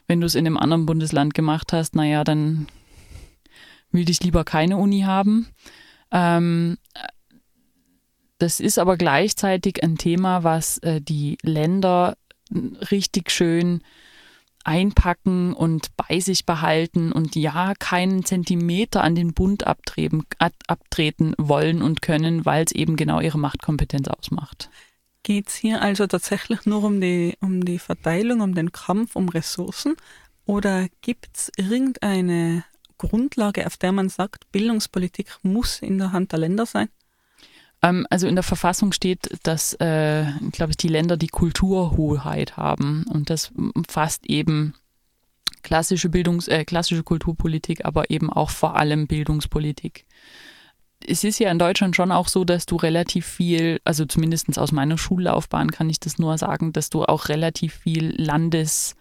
[0.05, 2.67] wenn du es in einem anderen Bundesland gemacht hast, naja, dann
[3.91, 5.47] will dich lieber keine Uni haben.
[6.11, 6.77] Ähm,
[8.37, 12.15] das ist aber gleichzeitig ein Thema, was äh, die Länder
[12.91, 13.81] richtig schön
[14.63, 20.23] einpacken und bei sich behalten und ja, keinen Zentimeter an den Bund abtreten,
[20.67, 24.69] abtreten wollen und können, weil es eben genau ihre Machtkompetenz ausmacht.
[25.23, 29.29] Geht es hier also tatsächlich nur um die, um die Verteilung, um den Kampf um
[29.29, 29.95] Ressourcen
[30.45, 32.63] oder gibt es irgendeine
[32.97, 36.89] Grundlage, auf der man sagt, Bildungspolitik muss in der Hand der Länder sein?
[37.83, 43.05] Ähm, also in der Verfassung steht, dass, äh, glaube ich, die Länder die Kulturhoheit haben
[43.07, 44.73] und das umfasst eben
[45.61, 50.05] klassische Bildungs-, äh, klassische Kulturpolitik, aber eben auch vor allem Bildungspolitik.
[51.05, 54.71] Es ist ja in Deutschland schon auch so, dass du relativ viel, also zumindest aus
[54.71, 58.95] meiner Schullaufbahn kann ich das nur sagen, dass du auch relativ viel Landes-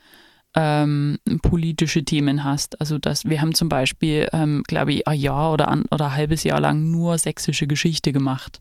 [0.54, 2.80] ähm, politische Themen hast.
[2.80, 6.16] Also dass wir haben zum Beispiel, ähm, glaube ich, ein Jahr oder, an, oder ein
[6.16, 8.60] halbes Jahr lang nur sächsische Geschichte gemacht,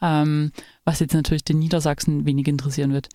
[0.00, 0.52] ähm,
[0.84, 3.08] was jetzt natürlich den Niedersachsen wenig interessieren wird.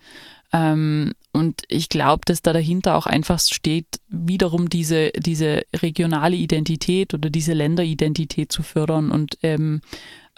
[0.52, 7.12] Ähm, und ich glaube, dass da dahinter auch einfach steht, wiederum diese, diese regionale Identität
[7.14, 9.38] oder diese Länderidentität zu fördern und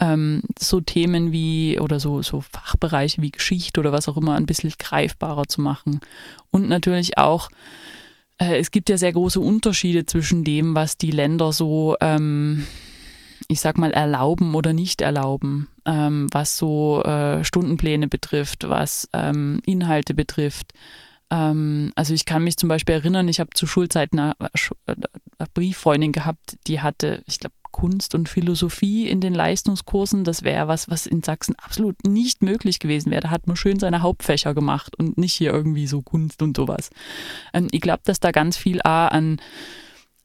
[0.01, 4.47] ähm, so Themen wie oder so, so Fachbereiche wie Geschichte oder was auch immer ein
[4.47, 6.01] bisschen greifbarer zu machen.
[6.51, 7.51] Und natürlich auch,
[8.39, 12.67] äh, es gibt ja sehr große Unterschiede zwischen dem, was die Länder so, ähm,
[13.49, 19.61] ich sag mal, erlauben oder nicht erlauben, ähm, was so äh, Stundenpläne betrifft, was ähm,
[19.67, 20.73] Inhalte betrifft
[21.31, 26.13] ähm, also ich kann mich zum Beispiel erinnern, ich habe zu Schulzeiten eine, eine Brieffreundin
[26.13, 30.25] gehabt, die hatte, ich glaube, Kunst und Philosophie in den Leistungskursen.
[30.25, 33.23] Das wäre was, was in Sachsen absolut nicht möglich gewesen wäre.
[33.23, 36.91] Da hat man schön seine Hauptfächer gemacht und nicht hier irgendwie so Kunst und sowas.
[37.53, 39.41] Ähm, ich glaube, dass da ganz viel A an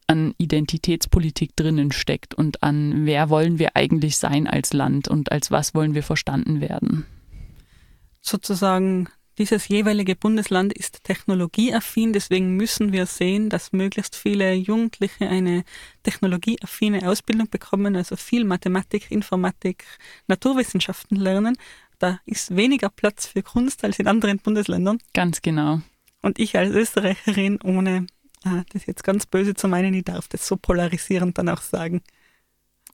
[0.08, 5.50] an Identitätspolitik drinnen steckt und an wer wollen wir eigentlich sein als Land und als
[5.50, 7.06] was wollen wir verstanden werden.
[8.20, 15.64] Sozusagen dieses jeweilige Bundesland ist technologieaffin, deswegen müssen wir sehen, dass möglichst viele Jugendliche eine
[16.02, 19.84] technologieaffine Ausbildung bekommen, also viel Mathematik, Informatik,
[20.26, 21.56] Naturwissenschaften lernen.
[21.98, 24.98] Da ist weniger Platz für Kunst als in anderen Bundesländern.
[25.14, 25.80] Ganz genau.
[26.22, 28.06] Und ich als Österreicherin, ohne
[28.44, 32.02] ah, das jetzt ganz böse zu meinen, ich darf das so polarisierend dann auch sagen.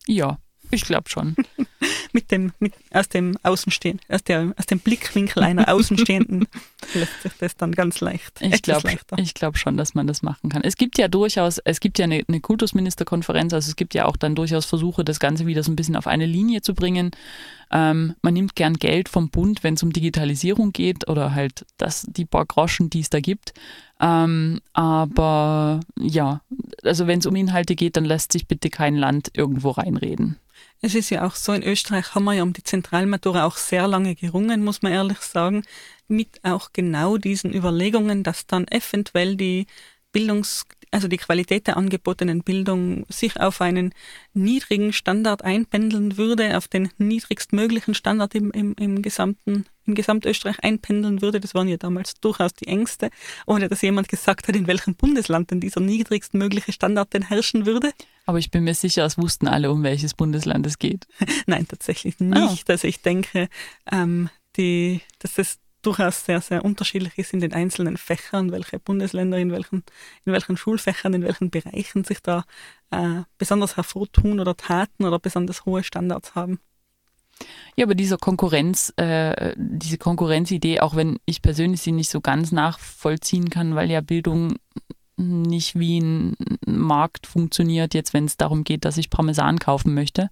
[0.06, 0.38] Ja,
[0.72, 1.36] ich glaube schon.
[2.12, 6.46] mit dem, mit, aus dem Außenstehen, aus, der, aus dem Blickwinkel einer Außenstehenden
[6.94, 8.40] lässt sich das dann ganz leicht.
[8.40, 8.88] Ich glaube
[9.34, 10.62] glaub schon, dass man das machen kann.
[10.62, 14.16] Es gibt ja durchaus, es gibt ja eine, eine Kultusministerkonferenz, also es gibt ja auch
[14.16, 17.10] dann durchaus Versuche, das Ganze wieder so ein bisschen auf eine Linie zu bringen.
[17.70, 22.06] Ähm, man nimmt gern Geld vom Bund, wenn es um Digitalisierung geht oder halt das,
[22.08, 23.54] die paar Groschen, die es da gibt.
[24.00, 26.42] Ähm, aber ja,
[26.82, 30.36] also wenn es um Inhalte geht, dann lässt sich bitte kein Land irgendwo reinreden.
[30.84, 33.86] Es ist ja auch so, in Österreich haben wir ja um die Zentralmatura auch sehr
[33.86, 35.62] lange gerungen, muss man ehrlich sagen,
[36.08, 39.66] mit auch genau diesen Überlegungen, dass dann eventuell die
[40.10, 43.94] Bildungs, also die Qualität der angebotenen Bildung sich auf einen
[44.34, 51.22] niedrigen Standard einpendeln würde, auf den niedrigstmöglichen Standard im, im, im gesamten in Gesamtösterreich einpendeln
[51.22, 51.38] würde.
[51.40, 53.10] Das waren ja damals durchaus die Ängste,
[53.46, 57.92] ohne dass jemand gesagt hat, in welchem Bundesland denn dieser niedrigstmögliche Standard denn herrschen würde.
[58.24, 61.06] Aber ich bin mir sicher, es wussten alle, um welches Bundesland es geht.
[61.46, 62.64] Nein, tatsächlich nicht.
[62.68, 62.72] Oh.
[62.72, 63.48] Also ich denke,
[63.90, 69.38] ähm, die, dass es durchaus sehr, sehr unterschiedlich ist in den einzelnen Fächern, welche Bundesländer
[69.38, 69.82] in welchen,
[70.24, 72.44] in welchen Schulfächern, in welchen Bereichen sich da
[72.90, 76.60] äh, besonders hervortun oder taten oder besonders hohe Standards haben.
[77.76, 82.52] Ja, aber dieser Konkurrenz, äh, diese Konkurrenzidee, auch wenn ich persönlich sie nicht so ganz
[82.52, 84.56] nachvollziehen kann, weil ja Bildung
[85.16, 90.30] nicht wie ein Markt funktioniert, jetzt wenn es darum geht, dass ich Parmesan kaufen möchte.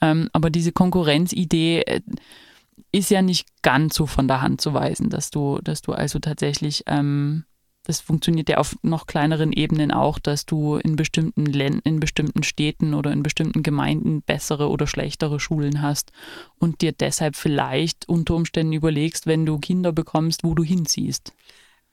[0.00, 2.00] Ähm, aber diese Konkurrenzidee äh,
[2.92, 6.18] ist ja nicht ganz so von der Hand zu weisen, dass du, dass du also
[6.18, 7.44] tatsächlich, ähm,
[7.84, 12.42] das funktioniert ja auf noch kleineren Ebenen auch, dass du in bestimmten Ländern, in bestimmten
[12.42, 16.12] Städten oder in bestimmten Gemeinden bessere oder schlechtere Schulen hast
[16.58, 21.32] und dir deshalb vielleicht unter Umständen überlegst, wenn du Kinder bekommst, wo du hinziehst.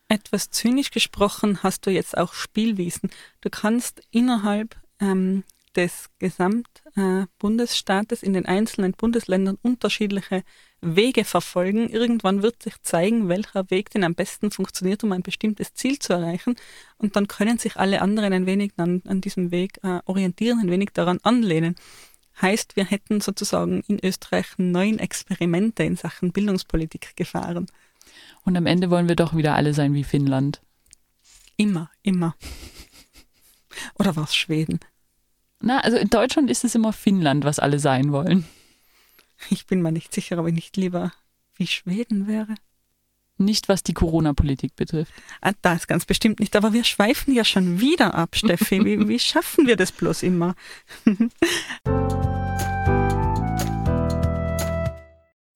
[0.08, 3.10] Etwas zynisch gesprochen hast du jetzt auch Spielwiesen.
[3.42, 5.44] Du kannst innerhalb ähm,
[5.76, 10.44] des Gesamtbundesstaates in den einzelnen Bundesländern unterschiedliche
[10.82, 11.90] Wege verfolgen.
[11.90, 16.14] Irgendwann wird sich zeigen, welcher Weg denn am besten funktioniert, um ein bestimmtes Ziel zu
[16.14, 16.56] erreichen.
[16.98, 20.72] Und dann können sich alle anderen ein wenig an, an diesem Weg äh, orientieren, ein
[20.72, 21.76] wenig daran anlehnen.
[22.42, 27.68] Heißt, wir hätten sozusagen in Österreich neun Experimente in Sachen Bildungspolitik gefahren.
[28.44, 30.62] Und am Ende wollen wir doch wieder alle sein wie Finnland.
[31.58, 32.36] Immer, immer.
[33.98, 34.80] Oder war es Schweden?
[35.62, 38.46] Na, also in Deutschland ist es immer Finnland, was alle sein wollen.
[39.50, 41.12] Ich bin mir nicht sicher, ob ich nicht lieber
[41.56, 42.56] wie Schweden wäre.
[43.38, 45.12] Nicht, was die Corona-Politik betrifft.
[45.42, 46.56] Ah, das ganz bestimmt nicht.
[46.56, 48.86] Aber wir schweifen ja schon wieder ab, Steffi.
[48.86, 50.56] Wie, wie schaffen wir das bloß immer?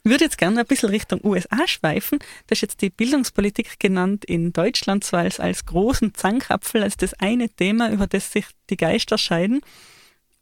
[0.10, 2.20] würde jetzt gerne ein bisschen Richtung USA schweifen.
[2.48, 7.14] Das ist jetzt die Bildungspolitik genannt in Deutschland, zwar als, als großen Zankapfel, als das
[7.16, 9.62] eine Thema, über das sich die Geister scheiden.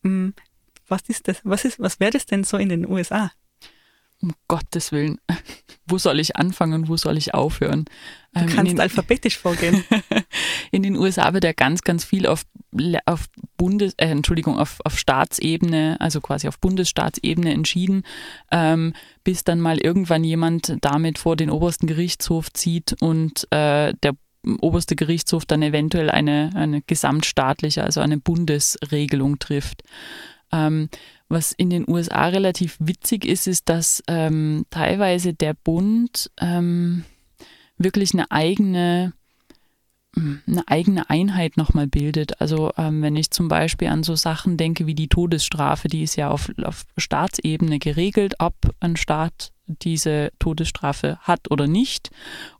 [0.03, 0.33] Hm,
[0.87, 1.41] was ist das?
[1.43, 3.31] Was, ist, was wäre das denn so in den USA?
[4.19, 5.19] Um Gottes Willen,
[5.87, 7.85] wo soll ich anfangen und wo soll ich aufhören?
[8.33, 9.83] Du ähm, kannst den, alphabetisch vorgehen.
[10.71, 12.43] in den USA wird ja ganz, ganz viel auf,
[13.05, 13.27] auf
[13.57, 18.03] Bundes, äh, Entschuldigung, auf, auf Staatsebene, also quasi auf Bundesstaatsebene entschieden,
[18.51, 24.13] ähm, bis dann mal irgendwann jemand damit vor den obersten Gerichtshof zieht und äh, der
[24.61, 29.83] oberste Gerichtshof dann eventuell eine, eine gesamtstaatliche, also eine Bundesregelung trifft.
[30.51, 30.89] Ähm,
[31.29, 37.03] was in den USA relativ witzig ist, ist, dass ähm, teilweise der Bund ähm,
[37.77, 39.13] wirklich eine eigene
[40.47, 42.41] eine eigene Einheit nochmal bildet.
[42.41, 46.15] Also ähm, wenn ich zum Beispiel an so Sachen denke wie die Todesstrafe, die ist
[46.15, 52.09] ja auf, auf Staatsebene geregelt, ob ein Staat diese Todesstrafe hat oder nicht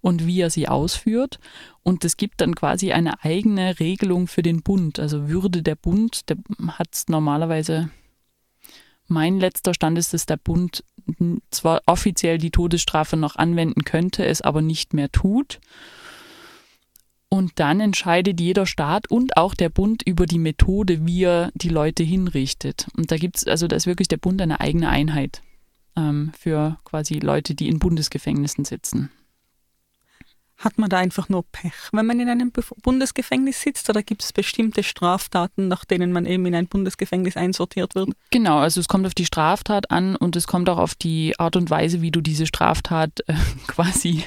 [0.01, 1.39] und wie er sie ausführt.
[1.84, 4.99] Und es gibt dann quasi eine eigene Regelung für den Bund.
[4.99, 6.38] Also würde der Bund, der
[6.77, 7.89] hat es normalerweise
[9.07, 10.83] mein letzter Stand ist, dass der Bund
[11.51, 15.59] zwar offiziell die Todesstrafe noch anwenden könnte, es aber nicht mehr tut.
[17.29, 21.69] Und dann entscheidet jeder Staat und auch der Bund über die Methode, wie er die
[21.69, 22.87] Leute hinrichtet.
[22.95, 25.41] Und da gibt es, also da ist wirklich der Bund eine eigene Einheit
[25.97, 29.11] ähm, für quasi Leute, die in Bundesgefängnissen sitzen
[30.57, 34.33] hat man da einfach nur Pech, wenn man in einem Bundesgefängnis sitzt oder gibt es
[34.33, 38.09] bestimmte Straftaten, nach denen man eben in ein Bundesgefängnis einsortiert wird?
[38.31, 41.55] Genau, also es kommt auf die Straftat an und es kommt auch auf die Art
[41.55, 43.35] und Weise, wie du diese Straftat äh,
[43.67, 44.23] quasi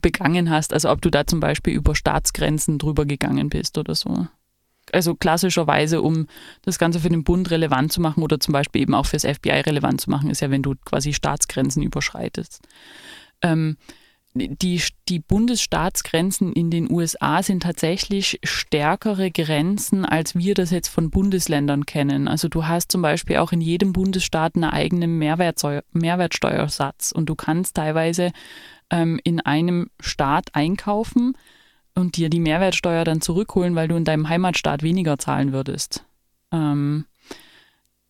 [0.00, 0.72] begangen hast.
[0.72, 4.26] Also ob du da zum Beispiel über Staatsgrenzen drüber gegangen bist oder so.
[4.92, 6.26] Also klassischerweise, um
[6.62, 9.50] das Ganze für den Bund relevant zu machen oder zum Beispiel eben auch fürs FBI
[9.50, 12.62] relevant zu machen, ist ja, wenn du quasi Staatsgrenzen überschreitest.
[13.42, 13.76] Ähm,
[14.38, 21.10] die, die Bundesstaatsgrenzen in den USA sind tatsächlich stärkere Grenzen, als wir das jetzt von
[21.10, 22.28] Bundesländern kennen.
[22.28, 27.76] Also du hast zum Beispiel auch in jedem Bundesstaat einen eigenen Mehrwertsteuersatz und du kannst
[27.76, 28.32] teilweise
[28.90, 31.36] ähm, in einem Staat einkaufen
[31.94, 36.04] und dir die Mehrwertsteuer dann zurückholen, weil du in deinem Heimatstaat weniger zahlen würdest.
[36.52, 37.04] Ähm,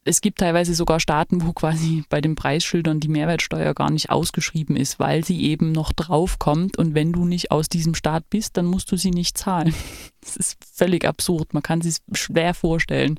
[0.09, 4.75] es gibt teilweise sogar Staaten, wo quasi bei den Preisschildern die Mehrwertsteuer gar nicht ausgeschrieben
[4.77, 8.65] ist, weil sie eben noch draufkommt und wenn du nicht aus diesem Staat bist, dann
[8.65, 9.75] musst du sie nicht zahlen.
[10.21, 13.19] Das ist völlig absurd, man kann sich schwer vorstellen.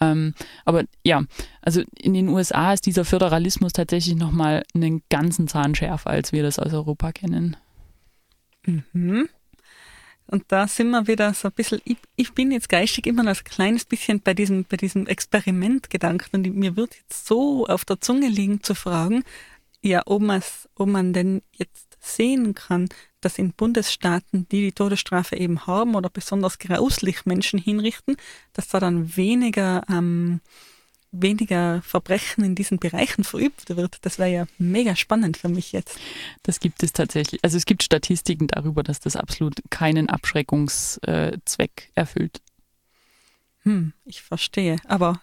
[0.00, 1.24] Ähm, aber ja,
[1.60, 6.44] also in den USA ist dieser Föderalismus tatsächlich nochmal einen ganzen Zahn schärfer, als wir
[6.44, 7.56] das aus Europa kennen.
[8.64, 9.28] Mhm.
[10.30, 13.36] Und da sind wir wieder so ein bisschen, ich, ich bin jetzt geistig immer noch
[13.36, 18.00] ein kleines bisschen bei diesem, bei diesem Experimentgedanken und mir wird jetzt so auf der
[18.00, 19.24] Zunge liegen zu fragen,
[19.82, 20.22] ja, ob,
[20.76, 22.88] ob man denn jetzt sehen kann,
[23.20, 28.16] dass in Bundesstaaten, die die Todesstrafe eben haben oder besonders grauslich Menschen hinrichten,
[28.52, 30.40] dass da dann weniger ähm,
[31.12, 33.98] weniger Verbrechen in diesen Bereichen verübt wird.
[34.02, 35.98] Das wäre ja mega spannend für mich jetzt.
[36.42, 37.42] Das gibt es tatsächlich.
[37.42, 42.40] Also es gibt Statistiken darüber, dass das absolut keinen Abschreckungszweck erfüllt.
[43.62, 44.76] Hm, ich verstehe.
[44.86, 45.20] Aber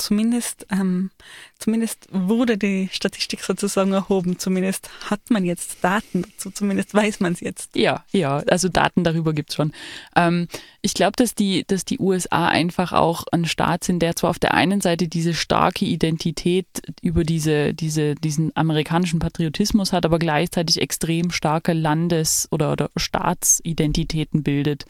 [0.00, 1.10] zumindest, ähm,
[1.58, 4.38] zumindest wurde die Statistik sozusagen erhoben.
[4.38, 7.76] Zumindest hat man jetzt Daten dazu, zumindest weiß man es jetzt.
[7.76, 9.72] Ja, ja, also Daten darüber gibt es schon.
[10.16, 10.48] Ähm,
[10.82, 14.38] ich glaube, dass die, dass die USA einfach auch ein Staat sind, der zwar auf
[14.38, 16.66] der einen Seite diese starke Identität
[17.02, 24.42] über diese, diese, diesen amerikanischen Patriotismus hat, aber gleichzeitig extrem starke Landes- oder, oder Staatsidentitäten
[24.42, 24.86] bildet.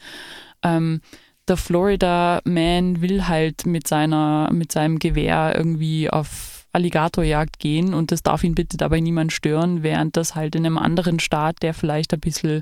[0.63, 1.01] Ähm,
[1.51, 8.13] der Florida Man will halt mit seiner, mit seinem Gewehr irgendwie auf Alligatorjagd gehen und
[8.13, 11.73] das darf ihn bitte dabei niemand stören, während das halt in einem anderen Staat, der
[11.73, 12.61] vielleicht ein bisschen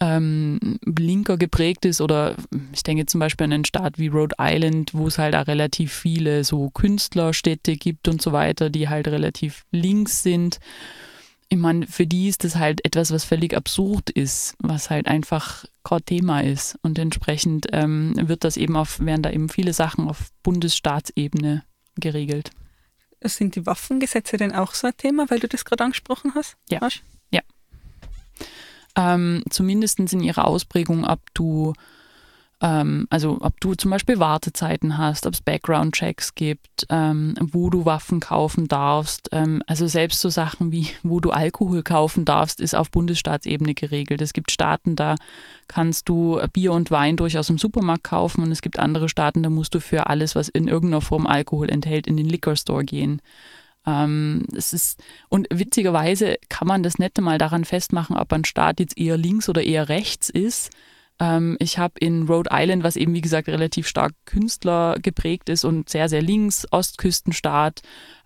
[0.00, 2.34] ähm, linker geprägt ist oder
[2.72, 5.92] ich denke zum Beispiel an einen Staat wie Rhode Island, wo es halt auch relativ
[5.92, 10.58] viele so Künstlerstädte gibt und so weiter, die halt relativ links sind.
[11.52, 15.64] Ich meine, für die ist das halt etwas, was völlig absurd ist, was halt einfach
[15.82, 16.78] kein Thema ist.
[16.82, 21.64] Und entsprechend ähm, wird das eben auf, werden da eben viele Sachen auf Bundesstaatsebene
[21.96, 22.50] geregelt.
[23.24, 26.56] Sind die Waffengesetze denn auch so ein Thema, weil du das gerade angesprochen hast?
[26.70, 26.82] Ja.
[26.82, 27.02] Asch?
[27.32, 27.42] Ja.
[28.96, 31.74] Ähm, zumindest in ihrer Ausprägung, ob du,
[32.62, 37.86] ähm, also ob du zum Beispiel Wartezeiten hast, ob es Background-Checks gibt, ähm, wo du
[37.86, 39.30] Waffen kaufen darfst.
[39.32, 44.20] Ähm, also selbst so Sachen wie, wo du Alkohol kaufen darfst, ist auf Bundesstaatsebene geregelt.
[44.20, 45.16] Es gibt Staaten, da
[45.68, 49.50] kannst du Bier und Wein durchaus im Supermarkt kaufen und es gibt andere Staaten, da
[49.50, 53.22] musst du für alles, was in irgendeiner Form Alkohol enthält, in den Liquor Store gehen.
[53.86, 58.80] Ähm, es ist, und witzigerweise kann man das nicht mal daran festmachen, ob ein Staat
[58.80, 60.70] jetzt eher links oder eher rechts ist.
[61.20, 65.64] Ähm, ich habe in Rhode Island, was eben wie gesagt relativ stark Künstler geprägt ist
[65.64, 67.82] und sehr, sehr links, Ostküstenstaat,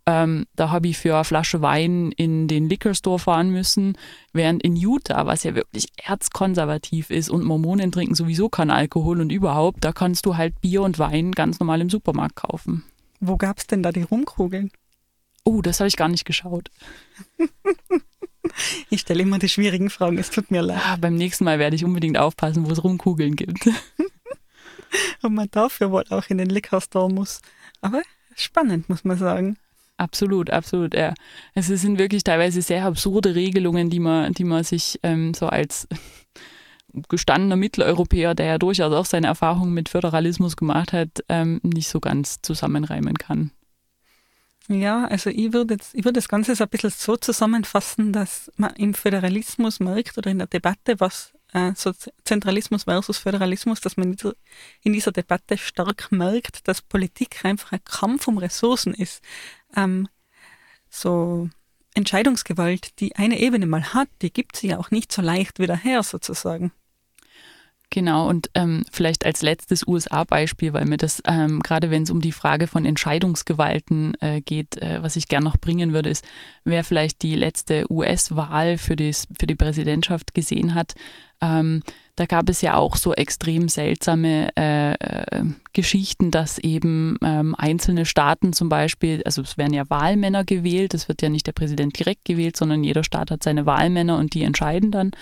[0.07, 3.97] ähm, da habe ich für eine Flasche Wein in den Liquor Store fahren müssen,
[4.33, 9.33] während in Utah, was ja wirklich erzkonservativ ist und Mormonen trinken sowieso keinen Alkohol und
[9.33, 12.85] überhaupt, da kannst du halt Bier und Wein ganz normal im Supermarkt kaufen.
[13.21, 14.71] Wo gab es denn da die Rumkugeln?
[15.45, 16.71] Oh, das habe ich gar nicht geschaut.
[18.91, 20.81] Ich stelle immer die schwierigen Fragen, es tut mir leid.
[20.85, 23.67] Ah, beim nächsten Mal werde ich unbedingt aufpassen, wo es Rumkugeln gibt.
[25.23, 27.41] Und man dafür wohl auch in den Liquor muss.
[27.81, 28.03] Aber
[28.37, 29.57] spannend, muss man sagen.
[29.97, 31.15] Absolut, absolut, ja.
[31.55, 35.89] Es sind wirklich teilweise sehr absurde Regelungen, die man, die man sich ähm, so als
[37.09, 42.01] gestandener Mitteleuropäer, der ja durchaus auch seine Erfahrungen mit Föderalismus gemacht hat, ähm, nicht so
[42.01, 43.51] ganz zusammenreimen kann.
[44.69, 48.51] Ja, also ich würde jetzt, ich würde das Ganze so ein bisschen so zusammenfassen, dass
[48.57, 51.93] man im Föderalismus merkt oder in der Debatte, was äh, so
[52.25, 54.17] Zentralismus versus Föderalismus, dass man
[54.83, 59.23] in dieser Debatte stark merkt, dass Politik einfach ein Kampf um Ressourcen ist.
[59.77, 60.09] Ähm,
[60.89, 61.51] so
[61.95, 65.77] Entscheidungsgewalt, die eine Ebene mal hat, die gibt sie ja auch nicht so leicht wieder
[65.77, 66.73] her, sozusagen.
[67.95, 72.21] Genau, und ähm, vielleicht als letztes USA-Beispiel, weil mir das, ähm, gerade wenn es um
[72.21, 76.25] die Frage von Entscheidungsgewalten äh, geht, äh, was ich gerne noch bringen würde, ist,
[76.65, 80.97] wer vielleicht die letzte US-Wahl für, für die Präsidentschaft gesehen hat,
[81.41, 81.85] ähm,
[82.17, 88.07] da gab es ja auch so extrem seltsame äh, äh, Geschichten, dass eben ähm, einzelne
[88.07, 91.97] Staaten zum Beispiel, also es werden ja Wahlmänner gewählt, es wird ja nicht der Präsident
[91.97, 95.13] direkt gewählt, sondern jeder Staat hat seine Wahlmänner und die entscheiden dann.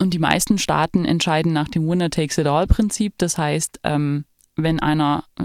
[0.00, 3.14] Und die meisten Staaten entscheiden nach dem Winner-Takes-it-all-Prinzip.
[3.18, 4.24] Das heißt, ähm,
[4.56, 5.44] wenn einer äh,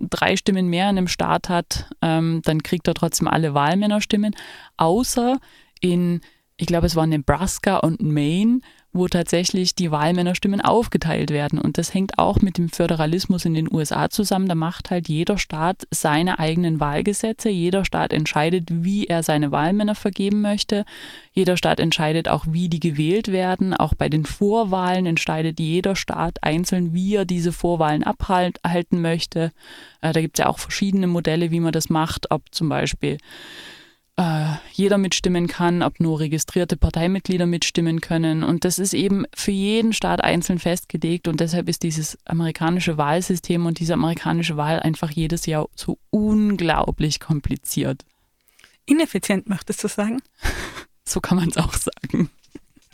[0.00, 4.34] drei Stimmen mehr in einem Staat hat, ähm, dann kriegt er trotzdem alle Wahlmännerstimmen.
[4.76, 5.38] Außer
[5.80, 6.20] in,
[6.56, 8.60] ich glaube, es waren Nebraska und Maine,
[8.92, 11.58] wo tatsächlich die Wahlmännerstimmen aufgeteilt werden.
[11.58, 14.48] Und das hängt auch mit dem Föderalismus in den USA zusammen.
[14.48, 17.48] Da macht halt jeder Staat seine eigenen Wahlgesetze.
[17.48, 20.84] Jeder Staat entscheidet, wie er seine Wahlmänner vergeben möchte.
[21.32, 23.72] Jeder Staat entscheidet auch, wie die gewählt werden.
[23.72, 29.52] Auch bei den Vorwahlen entscheidet jeder Staat einzeln, wie er diese Vorwahlen abhalten möchte.
[30.02, 33.16] Äh, da gibt es ja auch verschiedene Modelle, wie man das macht, ob zum Beispiel
[34.16, 38.42] äh, jeder mitstimmen kann, ob nur registrierte Parteimitglieder mitstimmen können.
[38.42, 41.28] Und das ist eben für jeden Staat einzeln festgelegt.
[41.28, 47.20] Und deshalb ist dieses amerikanische Wahlsystem und diese amerikanische Wahl einfach jedes Jahr so unglaublich
[47.20, 48.04] kompliziert.
[48.84, 50.20] Ineffizient, möchtest du sagen?
[51.04, 52.30] so kann man es auch sagen.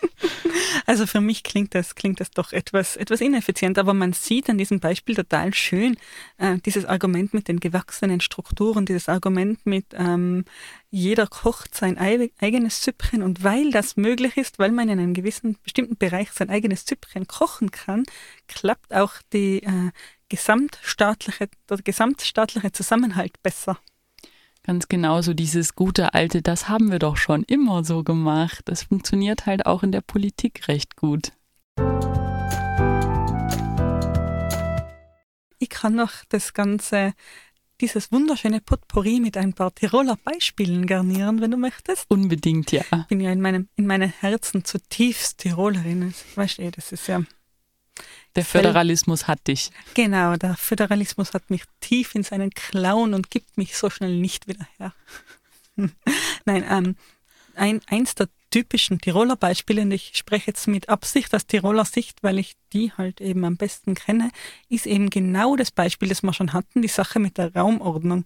[0.89, 4.57] Also für mich klingt das, klingt das doch etwas, etwas ineffizient, aber man sieht an
[4.57, 5.99] diesem Beispiel total schön
[6.39, 10.47] äh, dieses Argument mit den gewachsenen Strukturen, dieses Argument mit ähm,
[10.89, 15.59] jeder kocht sein eigenes Süppchen und weil das möglich ist, weil man in einem gewissen
[15.63, 18.05] bestimmten Bereich sein eigenes Süppchen kochen kann,
[18.47, 19.91] klappt auch die äh,
[20.31, 23.79] gesamtstaatliche, der gesamtstaatliche Zusammenhalt besser.
[24.69, 28.61] Ganz genau so dieses gute alte, das haben wir doch schon immer so gemacht.
[28.67, 31.33] Das funktioniert halt auch in der Politik recht gut.
[35.59, 37.15] Ich kann noch das Ganze,
[37.81, 42.05] dieses wunderschöne Potpourri mit ein paar Tiroler Beispielen garnieren, wenn du möchtest.
[42.11, 42.83] Unbedingt, ja.
[42.93, 46.13] Ich bin ja in meinem, in meinem Herzen zutiefst Tirolerin.
[46.35, 47.23] Weißt du, das ist ja
[48.37, 49.71] der Föderalismus hat dich.
[49.95, 54.47] Genau, der Föderalismus hat mich tief in seinen Klauen und gibt mich so schnell nicht
[54.47, 54.93] wieder her.
[56.45, 56.97] Nein, ähm,
[57.55, 62.23] ein, eins der typischen Tiroler Beispiele, und ich spreche jetzt mit Absicht aus Tiroler Sicht,
[62.23, 64.31] weil ich die halt eben am besten kenne,
[64.69, 68.25] ist eben genau das Beispiel, das wir schon hatten, die Sache mit der Raumordnung.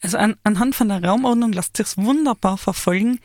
[0.00, 3.18] Also an, anhand von der Raumordnung lässt sich wunderbar verfolgen,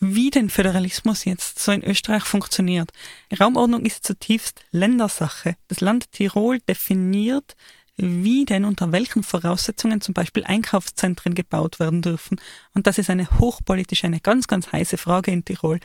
[0.00, 2.92] wie denn Föderalismus jetzt so in Österreich funktioniert.
[3.38, 5.56] Raumordnung ist zutiefst Ländersache.
[5.68, 7.56] Das Land Tirol definiert,
[7.96, 12.40] wie denn unter welchen Voraussetzungen zum Beispiel Einkaufszentren gebaut werden dürfen.
[12.74, 15.80] Und das ist eine hochpolitische, eine ganz, ganz heiße Frage in Tirol.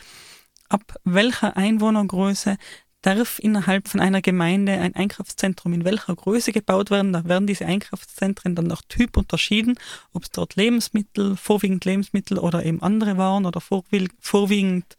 [0.70, 2.57] Ab welcher Einwohnergröße
[3.02, 7.14] darf innerhalb von einer Gemeinde ein Einkaufszentrum in welcher Größe gebaut werden.
[7.14, 9.76] Da werden diese Einkaufszentren dann nach Typ unterschieden,
[10.12, 14.97] ob es dort Lebensmittel, vorwiegend Lebensmittel oder eben andere Waren oder vorwiegend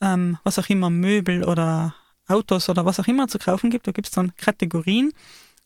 [0.00, 1.94] ähm, was auch immer, Möbel oder
[2.26, 3.86] Autos oder was auch immer zu kaufen gibt.
[3.86, 5.12] Da gibt es dann Kategorien.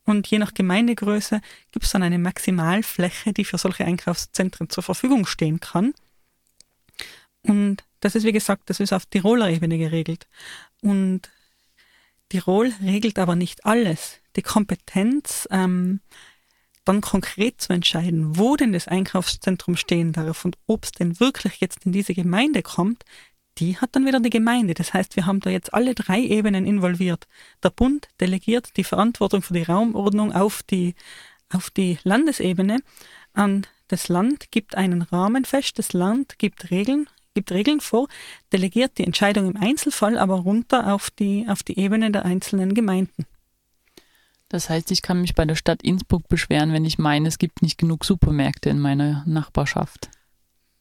[0.04, 1.40] Und je nach Gemeindegröße
[1.72, 5.94] gibt es dann eine Maximalfläche, die für solche Einkaufszentren zur Verfügung stehen kann.
[7.42, 10.26] Und das ist, wie gesagt, das ist auf Tiroler Ebene geregelt.
[10.82, 11.30] Und
[12.30, 14.20] Tirol regelt aber nicht alles.
[14.36, 16.00] Die Kompetenz, ähm,
[16.84, 21.60] dann konkret zu entscheiden, wo denn das Einkaufszentrum stehen darf und ob es denn wirklich
[21.60, 23.04] jetzt in diese Gemeinde kommt,
[23.58, 24.74] die hat dann wieder die Gemeinde.
[24.74, 27.26] Das heißt, wir haben da jetzt alle drei Ebenen involviert.
[27.62, 30.94] Der Bund delegiert die Verantwortung für die Raumordnung auf die,
[31.50, 32.78] auf die Landesebene
[33.34, 38.08] an das Land gibt einen Rahmen fest, das Land gibt Regeln, gibt Regeln vor,
[38.52, 43.26] delegiert die Entscheidung im Einzelfall aber runter auf die, auf die Ebene der einzelnen Gemeinden.
[44.48, 47.62] Das heißt, ich kann mich bei der Stadt Innsbruck beschweren, wenn ich meine, es gibt
[47.62, 50.10] nicht genug Supermärkte in meiner Nachbarschaft.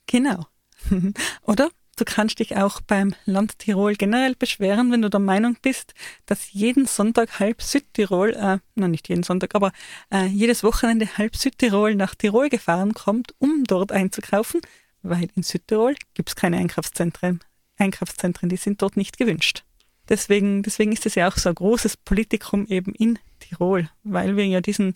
[0.08, 0.48] Genau.
[1.44, 5.94] Oder du kannst dich auch beim Land Tirol generell beschweren, wenn du der Meinung bist,
[6.26, 9.72] dass jeden Sonntag halb Südtirol, äh, nein, nicht jeden Sonntag, aber
[10.12, 14.62] äh, jedes Wochenende halb Südtirol nach Tirol gefahren kommt, um dort einzukaufen,
[15.02, 17.40] weil in Südtirol gibt es keine Einkaufszentren.
[17.78, 19.64] Einkaufszentren, die sind dort nicht gewünscht.
[20.10, 24.46] Deswegen, deswegen ist es ja auch so ein großes Politikum eben in Tirol, weil wir
[24.46, 24.96] ja diesen,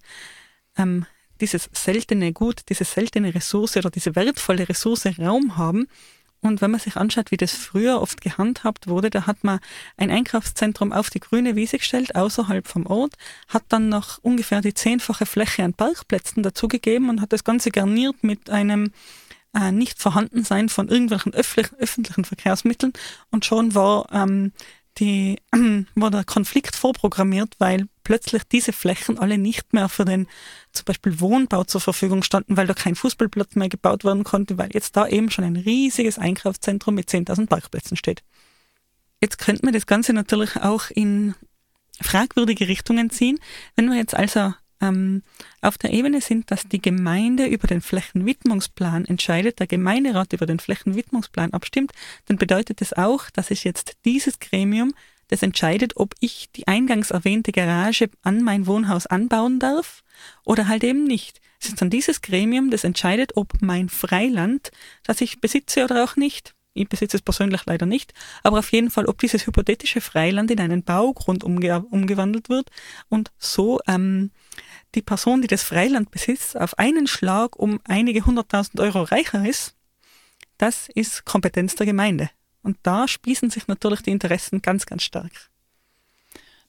[0.78, 1.06] ähm,
[1.40, 5.88] dieses seltene Gut, diese seltene Ressource oder diese wertvolle Ressource Raum haben.
[6.42, 9.60] Und wenn man sich anschaut, wie das früher oft gehandhabt wurde, da hat man
[9.96, 13.14] ein Einkaufszentrum auf die grüne Wiese gestellt, außerhalb vom Ort,
[13.48, 18.24] hat dann noch ungefähr die zehnfache Fläche an Parkplätzen dazugegeben und hat das Ganze garniert
[18.24, 18.92] mit einem
[19.54, 22.94] äh, nicht Vorhandensein von irgendwelchen öffentlichen, öffentlichen Verkehrsmitteln
[23.32, 24.52] und schon war ähm,
[24.98, 30.28] die, äh, war der Konflikt vorprogrammiert, weil plötzlich diese Flächen alle nicht mehr für den
[30.72, 34.70] zum Beispiel Wohnbau zur Verfügung standen, weil da kein Fußballplatz mehr gebaut werden konnte, weil
[34.74, 38.24] jetzt da eben schon ein riesiges Einkaufszentrum mit 10.000 Parkplätzen steht.
[39.22, 41.36] Jetzt könnte man das Ganze natürlich auch in
[42.02, 43.40] fragwürdige Richtungen ziehen.
[43.76, 44.54] Wenn wir jetzt also
[44.84, 45.24] ähm,
[45.62, 50.60] auf der Ebene sind, dass die Gemeinde über den Flächenwidmungsplan entscheidet, der Gemeinderat über den
[50.60, 51.94] Flächenwidmungsplan abstimmt,
[52.28, 54.94] dann bedeutet das auch, dass es jetzt dieses Gremium,
[55.30, 60.04] das entscheidet, ob ich die eingangs erwähnte Garage an mein Wohnhaus anbauen darf
[60.44, 61.40] oder halt eben nicht.
[61.60, 64.72] Es ist dann dieses Gremium, das entscheidet, ob mein Freiland,
[65.04, 68.90] das ich besitze oder auch nicht, ich besitze es persönlich leider nicht, aber auf jeden
[68.90, 72.70] Fall, ob dieses hypothetische Freiland in einen Baugrund umge umgewandelt wird
[73.10, 74.32] und so ähm,
[74.96, 79.76] die Person, die das Freiland besitzt, auf einen Schlag um einige hunderttausend Euro reicher ist,
[80.58, 82.30] das ist Kompetenz der Gemeinde.
[82.62, 85.50] Und da spießen sich natürlich die Interessen ganz, ganz stark.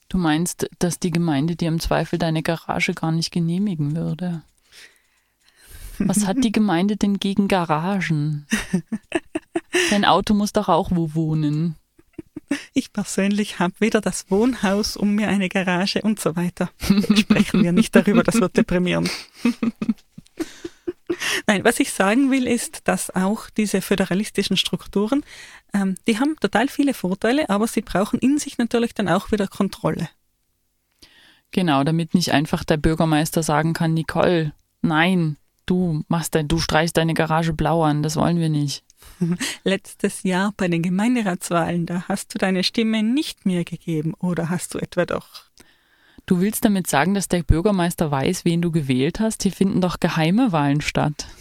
[0.09, 4.43] Du meinst, dass die Gemeinde dir im Zweifel deine Garage gar nicht genehmigen würde?
[5.97, 8.45] Was hat die Gemeinde denn gegen Garagen?
[9.89, 11.75] Dein Auto muss doch auch wo wohnen.
[12.73, 16.69] Ich persönlich habe weder das Wohnhaus um mir eine Garage und so weiter.
[16.79, 19.09] Sprechen wir nicht darüber, das wird deprimierend.
[21.47, 25.23] Nein, was ich sagen will, ist, dass auch diese föderalistischen Strukturen,
[25.73, 29.47] ähm, die haben total viele Vorteile, aber sie brauchen in sich natürlich dann auch wieder
[29.47, 30.09] Kontrolle.
[31.51, 36.97] Genau, damit nicht einfach der Bürgermeister sagen kann, Nicole, nein, du machst dein, du streichst
[36.97, 38.83] deine Garage blau an, das wollen wir nicht.
[39.63, 44.73] Letztes Jahr bei den Gemeinderatswahlen, da hast du deine Stimme nicht mehr gegeben oder hast
[44.73, 45.45] du etwa doch?
[46.25, 49.43] Du willst damit sagen, dass der Bürgermeister weiß, wen du gewählt hast?
[49.43, 51.27] Hier finden doch geheime Wahlen statt.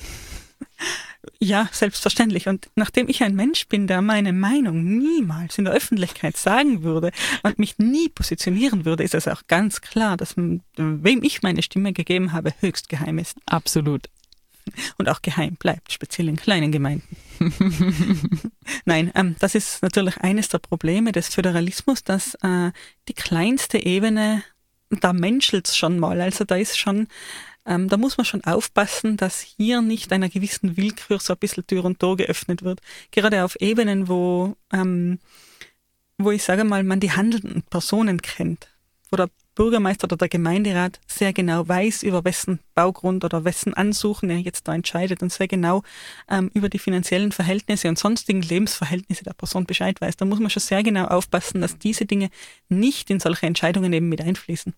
[1.39, 2.49] Ja, selbstverständlich.
[2.49, 7.13] Und nachdem ich ein Mensch bin, der meine Meinung niemals in der Öffentlichkeit sagen würde
[7.43, 11.95] und mich nie positionieren würde, ist es auch ganz klar, dass wem ich meine Stimme
[11.95, 13.39] gegeben habe, höchst geheim ist.
[13.47, 14.09] Absolut
[14.99, 17.17] und auch geheim bleibt, speziell in kleinen Gemeinden.
[18.85, 22.71] Nein, ähm, das ist natürlich eines der Probleme des Föderalismus, dass äh,
[23.09, 24.43] die kleinste Ebene,
[24.91, 26.21] da menschelt es schon mal.
[26.21, 27.09] Also da ist schon,
[27.67, 31.67] ähm, da muss man schon aufpassen, dass hier nicht einer gewissen Willkür so ein bisschen
[31.67, 32.81] Tür und Tor geöffnet wird.
[33.11, 35.19] Gerade auf Ebenen, wo, ähm,
[36.19, 38.69] wo ich sage mal, man die handelnden Personen kennt,
[39.11, 44.31] wo der Bürgermeister oder der Gemeinderat sehr genau weiß, über wessen Baugrund oder wessen Ansuchen
[44.31, 45.83] er jetzt da entscheidet und sehr genau
[46.29, 50.17] ähm, über die finanziellen Verhältnisse und sonstigen Lebensverhältnisse der Person Bescheid weiß.
[50.17, 52.31] Da muss man schon sehr genau aufpassen, dass diese Dinge
[52.69, 54.75] nicht in solche Entscheidungen eben mit einfließen.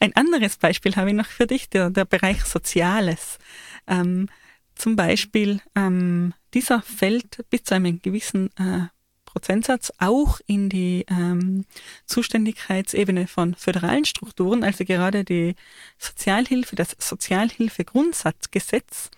[0.00, 3.38] Ein anderes Beispiel habe ich noch für dich, der, der Bereich Soziales.
[3.86, 4.28] Ähm,
[4.74, 8.88] zum Beispiel, ähm, dieser fällt bis zu einem gewissen äh,
[9.32, 11.64] Prozentsatz auch in die ähm,
[12.04, 15.54] Zuständigkeitsebene von föderalen Strukturen, also gerade die
[15.98, 19.08] Sozialhilfe, das Sozialhilfegrundsatzgesetz.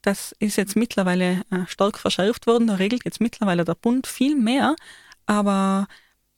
[0.00, 4.36] Das ist jetzt mittlerweile äh, stark verschärft worden, da regelt jetzt mittlerweile der Bund viel
[4.36, 4.74] mehr,
[5.26, 5.86] aber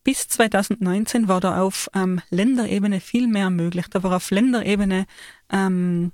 [0.02, 3.86] bis 2019 war da auf ähm, Länderebene viel mehr möglich.
[3.88, 5.06] Da war auf Länderebene
[5.50, 6.10] ähm,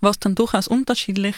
[0.00, 1.34] war es dann durchaus unterschiedlich,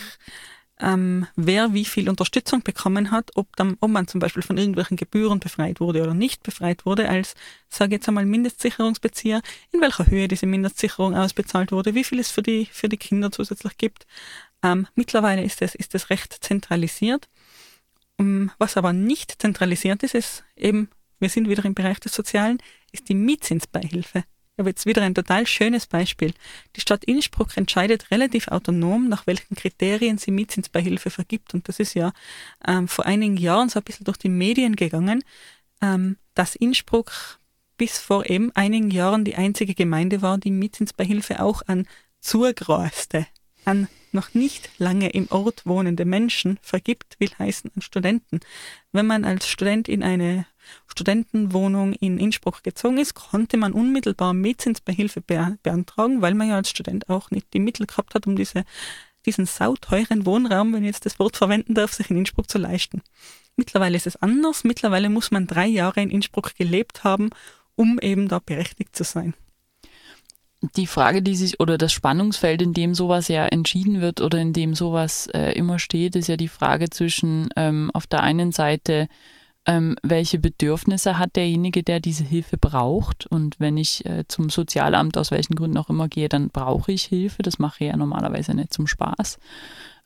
[0.80, 4.96] ähm, wer wie viel Unterstützung bekommen hat, ob, dann, ob man zum Beispiel von irgendwelchen
[4.96, 7.34] Gebühren befreit wurde oder nicht befreit wurde, als,
[7.68, 12.42] sage jetzt einmal, Mindestsicherungsbezieher, in welcher Höhe diese Mindestsicherung ausbezahlt wurde, wie viel es für
[12.42, 14.06] die, für die Kinder zusätzlich gibt.
[14.62, 17.28] Ähm, mittlerweile ist es, ist es recht zentralisiert.
[18.16, 22.14] Um, ähm, was aber nicht zentralisiert ist, ist eben, wir sind wieder im Bereich des
[22.14, 22.58] Sozialen,
[22.92, 24.24] ist die Mietzinsbeihilfe
[24.60, 26.32] habe jetzt wieder ein total schönes Beispiel.
[26.76, 31.54] Die Stadt Innsbruck entscheidet relativ autonom, nach welchen Kriterien sie Mietzinsbeihilfe vergibt.
[31.54, 32.12] Und das ist ja
[32.66, 35.24] ähm, vor einigen Jahren so ein bisschen durch die Medien gegangen,
[35.82, 37.38] ähm, dass Innsbruck
[37.76, 41.88] bis vor eben einigen Jahren die einzige Gemeinde war, die Mietzinsbeihilfe auch an
[42.20, 43.26] Zurgrößte,
[43.64, 48.40] an noch nicht lange im Ort wohnende Menschen vergibt, will heißen an Studenten.
[48.92, 50.46] Wenn man als Student in eine
[50.86, 57.08] Studentenwohnung in Innsbruck gezogen ist, konnte man unmittelbar Mietzinsbeihilfe beantragen, weil man ja als Student
[57.08, 58.64] auch nicht die Mittel gehabt hat, um diese,
[59.26, 63.02] diesen sauteuren Wohnraum, wenn ich jetzt das Wort verwenden darf, sich in Innsbruck zu leisten.
[63.56, 64.64] Mittlerweile ist es anders.
[64.64, 67.30] Mittlerweile muss man drei Jahre in Innsbruck gelebt haben,
[67.76, 69.34] um eben da berechtigt zu sein
[70.76, 74.52] die Frage, die sich oder das Spannungsfeld, in dem sowas ja entschieden wird oder in
[74.52, 79.08] dem sowas äh, immer steht, ist ja die Frage zwischen ähm, auf der einen Seite,
[79.66, 83.26] ähm, welche Bedürfnisse hat derjenige, der diese Hilfe braucht.
[83.26, 87.04] Und wenn ich äh, zum Sozialamt aus welchen Gründen auch immer gehe, dann brauche ich
[87.04, 87.42] Hilfe.
[87.42, 89.38] Das mache ich ja normalerweise nicht zum Spaß.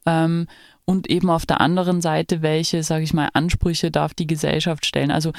[0.07, 0.49] Ähm,
[0.85, 5.11] und eben auf der anderen Seite, welche, sage ich mal, Ansprüche darf die Gesellschaft stellen.
[5.11, 5.33] Also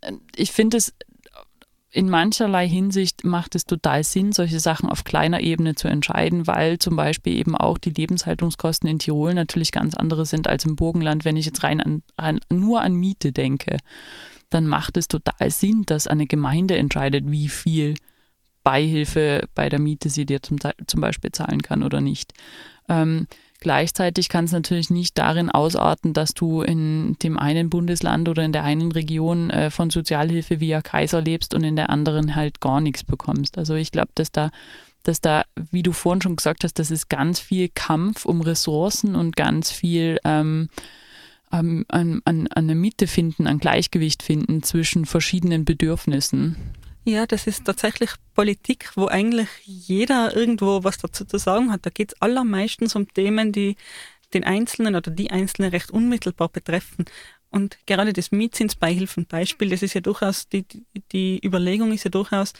[0.00, 0.94] äh, ich finde es
[1.90, 6.78] in mancherlei Hinsicht macht es total Sinn, solche Sachen auf kleiner Ebene zu entscheiden, weil
[6.78, 11.24] zum Beispiel eben auch die Lebenshaltungskosten in Tirol natürlich ganz andere sind als im Burgenland.
[11.24, 13.78] Wenn ich jetzt rein an, an, nur an Miete denke,
[14.50, 17.94] dann macht es total Sinn, dass eine Gemeinde entscheidet, wie viel
[18.64, 22.34] Beihilfe bei der Miete sie dir zum, zum Beispiel zahlen kann oder nicht.
[22.90, 23.26] Ähm,
[23.60, 28.52] Gleichzeitig kann es natürlich nicht darin ausarten, dass du in dem einen Bundesland oder in
[28.52, 32.80] der einen Region äh, von Sozialhilfe via Kaiser lebst und in der anderen halt gar
[32.80, 33.58] nichts bekommst.
[33.58, 34.50] Also ich glaube, dass da,
[35.02, 39.16] dass da, wie du vorhin schon gesagt hast, das ist ganz viel Kampf um Ressourcen
[39.16, 40.68] und ganz viel ähm,
[41.50, 46.56] an, an, an eine Mitte finden, an Gleichgewicht finden zwischen verschiedenen Bedürfnissen.
[47.08, 51.86] Ja, das ist tatsächlich Politik, wo eigentlich jeder irgendwo was dazu zu sagen hat.
[51.86, 53.76] Da geht es allermeistens um Themen, die
[54.34, 57.06] den Einzelnen oder die Einzelne recht unmittelbar betreffen.
[57.48, 60.66] Und gerade das Mietzinsbeihilfenbeispiel, das ist ja durchaus, die,
[61.12, 62.52] die Überlegung ist ja durchaus,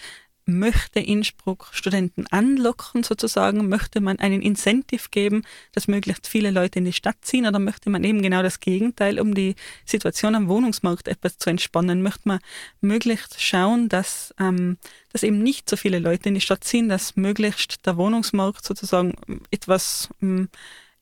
[0.49, 3.69] möchte Innsbruck Studenten anlocken sozusagen?
[3.69, 5.43] Möchte man einen Incentive geben,
[5.73, 9.21] dass möglichst viele Leute in die Stadt ziehen oder möchte man eben genau das Gegenteil,
[9.21, 12.03] um die Situation am Wohnungsmarkt etwas zu entspannen?
[12.03, 12.39] Möchte man
[12.81, 14.79] möglichst schauen, dass, ähm,
[15.13, 19.15] dass eben nicht so viele Leute in die Stadt ziehen, dass möglichst der Wohnungsmarkt sozusagen
[19.51, 20.49] etwas ähm,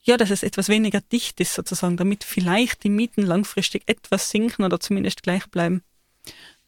[0.01, 4.63] ja, dass es etwas weniger dicht ist sozusagen, damit vielleicht die Mieten langfristig etwas sinken
[4.63, 5.83] oder zumindest gleich bleiben.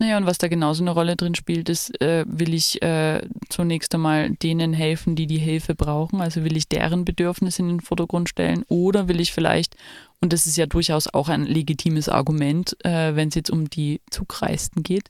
[0.01, 3.93] Naja, und was da genauso eine Rolle drin spielt, ist, äh, will ich äh, zunächst
[3.93, 8.29] einmal denen helfen, die die Hilfe brauchen, also will ich deren Bedürfnisse in den Vordergrund
[8.29, 9.75] stellen oder will ich vielleicht,
[10.21, 13.99] und das ist ja durchaus auch ein legitimes Argument, äh, wenn es jetzt um die
[14.09, 15.09] Zugreisten geht,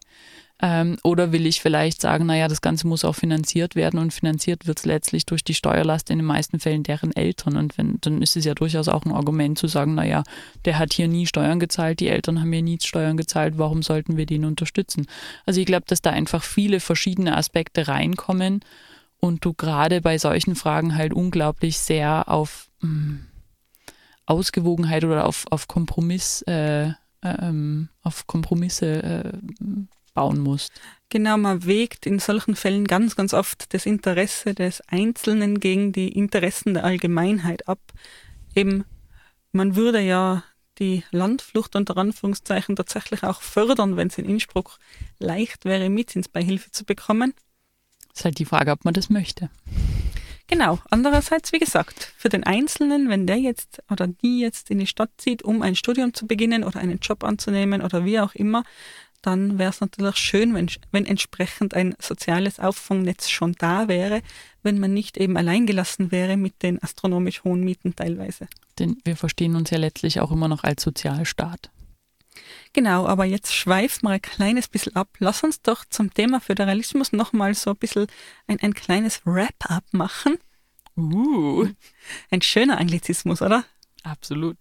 [0.61, 4.67] ähm, oder will ich vielleicht sagen, naja, das Ganze muss auch finanziert werden und finanziert
[4.67, 7.55] wird es letztlich durch die Steuerlast in den meisten Fällen deren Eltern.
[7.55, 10.23] Und wenn, dann ist es ja durchaus auch ein Argument zu sagen, naja,
[10.65, 14.17] der hat hier nie Steuern gezahlt, die Eltern haben hier nie Steuern gezahlt, warum sollten
[14.17, 15.07] wir den unterstützen?
[15.45, 18.59] Also ich glaube, dass da einfach viele verschiedene Aspekte reinkommen
[19.21, 23.25] und du gerade bei solchen Fragen halt unglaublich sehr auf mh, hm,
[24.25, 26.91] Ausgewogenheit oder auf, auf Kompromiss, äh,
[27.23, 29.31] ähm, auf Kompromisse äh,
[30.09, 30.71] bauen musst.
[31.09, 36.09] Genau, man wägt in solchen Fällen ganz, ganz oft das Interesse des Einzelnen gegen die
[36.09, 37.79] Interessen der Allgemeinheit ab.
[38.55, 38.85] Eben,
[39.51, 40.43] man würde ja
[40.77, 44.77] die Landflucht unter Anführungszeichen tatsächlich auch fördern, wenn es in Innsbruck
[45.17, 47.33] leicht wäre, Mietzinsbeihilfe zu bekommen.
[48.13, 49.49] Ist halt die Frage, ob man das möchte.
[50.47, 50.79] Genau.
[50.89, 55.11] Andererseits, wie gesagt, für den Einzelnen, wenn der jetzt oder die jetzt in die Stadt
[55.17, 58.63] zieht, um ein Studium zu beginnen oder einen Job anzunehmen oder wie auch immer,
[59.21, 64.21] dann wäre es natürlich schön, wenn, wenn entsprechend ein soziales Auffangnetz schon da wäre,
[64.63, 68.47] wenn man nicht eben alleingelassen wäre mit den astronomisch hohen Mieten teilweise.
[68.77, 71.69] Denn wir verstehen uns ja letztlich auch immer noch als Sozialstaat.
[72.73, 75.09] Genau, aber jetzt schweifen wir ein kleines bisschen ab.
[75.19, 78.07] Lass uns doch zum Thema Föderalismus nochmal so ein bisschen
[78.47, 80.37] ein, ein kleines Wrap-up machen.
[80.95, 81.67] Uh.
[82.29, 83.65] Ein schöner Anglizismus, oder?
[84.03, 84.57] Absolut.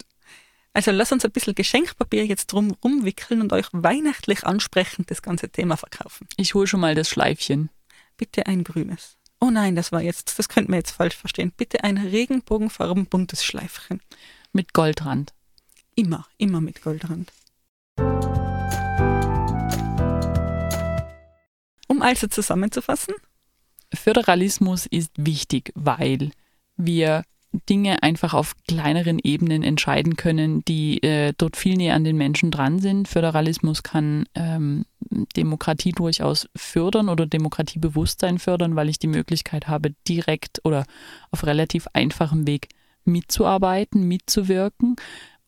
[0.72, 5.48] Also lass uns ein bisschen Geschenkpapier jetzt drum rumwickeln und euch weihnachtlich ansprechend das ganze
[5.48, 6.28] Thema verkaufen.
[6.36, 7.70] Ich hole schon mal das Schleifchen.
[8.16, 9.16] Bitte ein grünes.
[9.40, 11.52] Oh nein, das war jetzt, das könnten wir jetzt falsch verstehen.
[11.56, 14.00] Bitte ein regenbogenfarben buntes Schleifchen.
[14.52, 15.32] Mit Goldrand.
[15.94, 17.32] Immer, immer mit Goldrand.
[21.88, 23.14] Um also zusammenzufassen,
[23.92, 26.30] Föderalismus ist wichtig, weil
[26.76, 32.16] wir Dinge einfach auf kleineren Ebenen entscheiden können, die äh, dort viel näher an den
[32.16, 33.08] Menschen dran sind.
[33.08, 34.84] Föderalismus kann ähm,
[35.36, 40.84] Demokratie durchaus fördern oder Demokratiebewusstsein fördern, weil ich die Möglichkeit habe, direkt oder
[41.30, 42.68] auf relativ einfachem Weg
[43.04, 44.96] mitzuarbeiten, mitzuwirken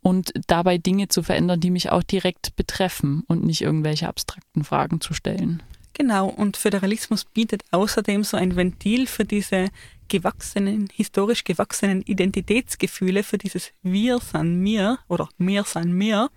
[0.01, 5.03] und dabei Dinge zu verändern, die mich auch direkt betreffen und nicht irgendwelche abstrakten Fragen
[5.03, 5.63] zu stellen.
[5.93, 9.69] Genau, und Föderalismus bietet außerdem so ein Ventil für diese
[10.11, 16.29] gewachsenen, historisch gewachsenen Identitätsgefühle, für dieses Wir san mir oder mir san mir.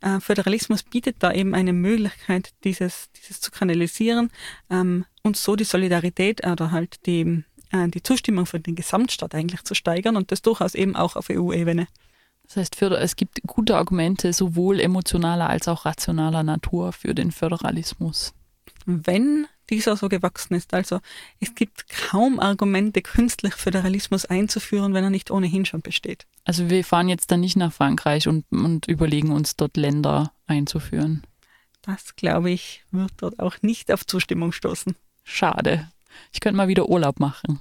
[0.00, 4.30] Äh, Föderalismus bietet da eben eine Möglichkeit, dieses, dieses zu kanalisieren
[4.70, 7.42] ähm, und so die Solidarität oder halt die,
[7.72, 11.28] äh, die Zustimmung für den Gesamtstaat eigentlich zu steigern und das durchaus eben auch auf
[11.30, 11.88] EU-Ebene.
[12.44, 18.34] Das heißt, es gibt gute Argumente sowohl emotionaler als auch rationaler Natur für den Föderalismus.
[18.86, 21.00] Wenn dieser so gewachsen ist, also
[21.38, 26.26] es gibt kaum Argumente, künstlich Föderalismus einzuführen, wenn er nicht ohnehin schon besteht.
[26.44, 31.22] Also wir fahren jetzt dann nicht nach Frankreich und, und überlegen uns dort Länder einzuführen.
[31.82, 34.96] Das, glaube ich, wird dort auch nicht auf Zustimmung stoßen.
[35.24, 35.90] Schade.
[36.32, 37.60] Ich könnte mal wieder Urlaub machen.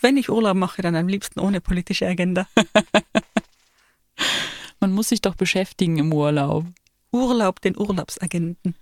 [0.00, 2.46] Wenn ich Urlaub mache, dann am liebsten ohne politische Agenda.
[4.80, 6.66] Man muss sich doch beschäftigen im Urlaub.
[7.12, 8.74] Urlaub den Urlaubsagenten.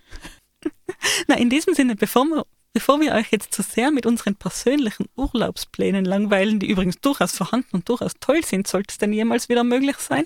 [1.27, 5.07] Na, in diesem Sinne, bevor wir, bevor wir euch jetzt zu sehr mit unseren persönlichen
[5.17, 9.65] Urlaubsplänen langweilen, die übrigens durchaus vorhanden und durchaus toll sind, sollte es denn jemals wieder
[9.65, 10.25] möglich sein,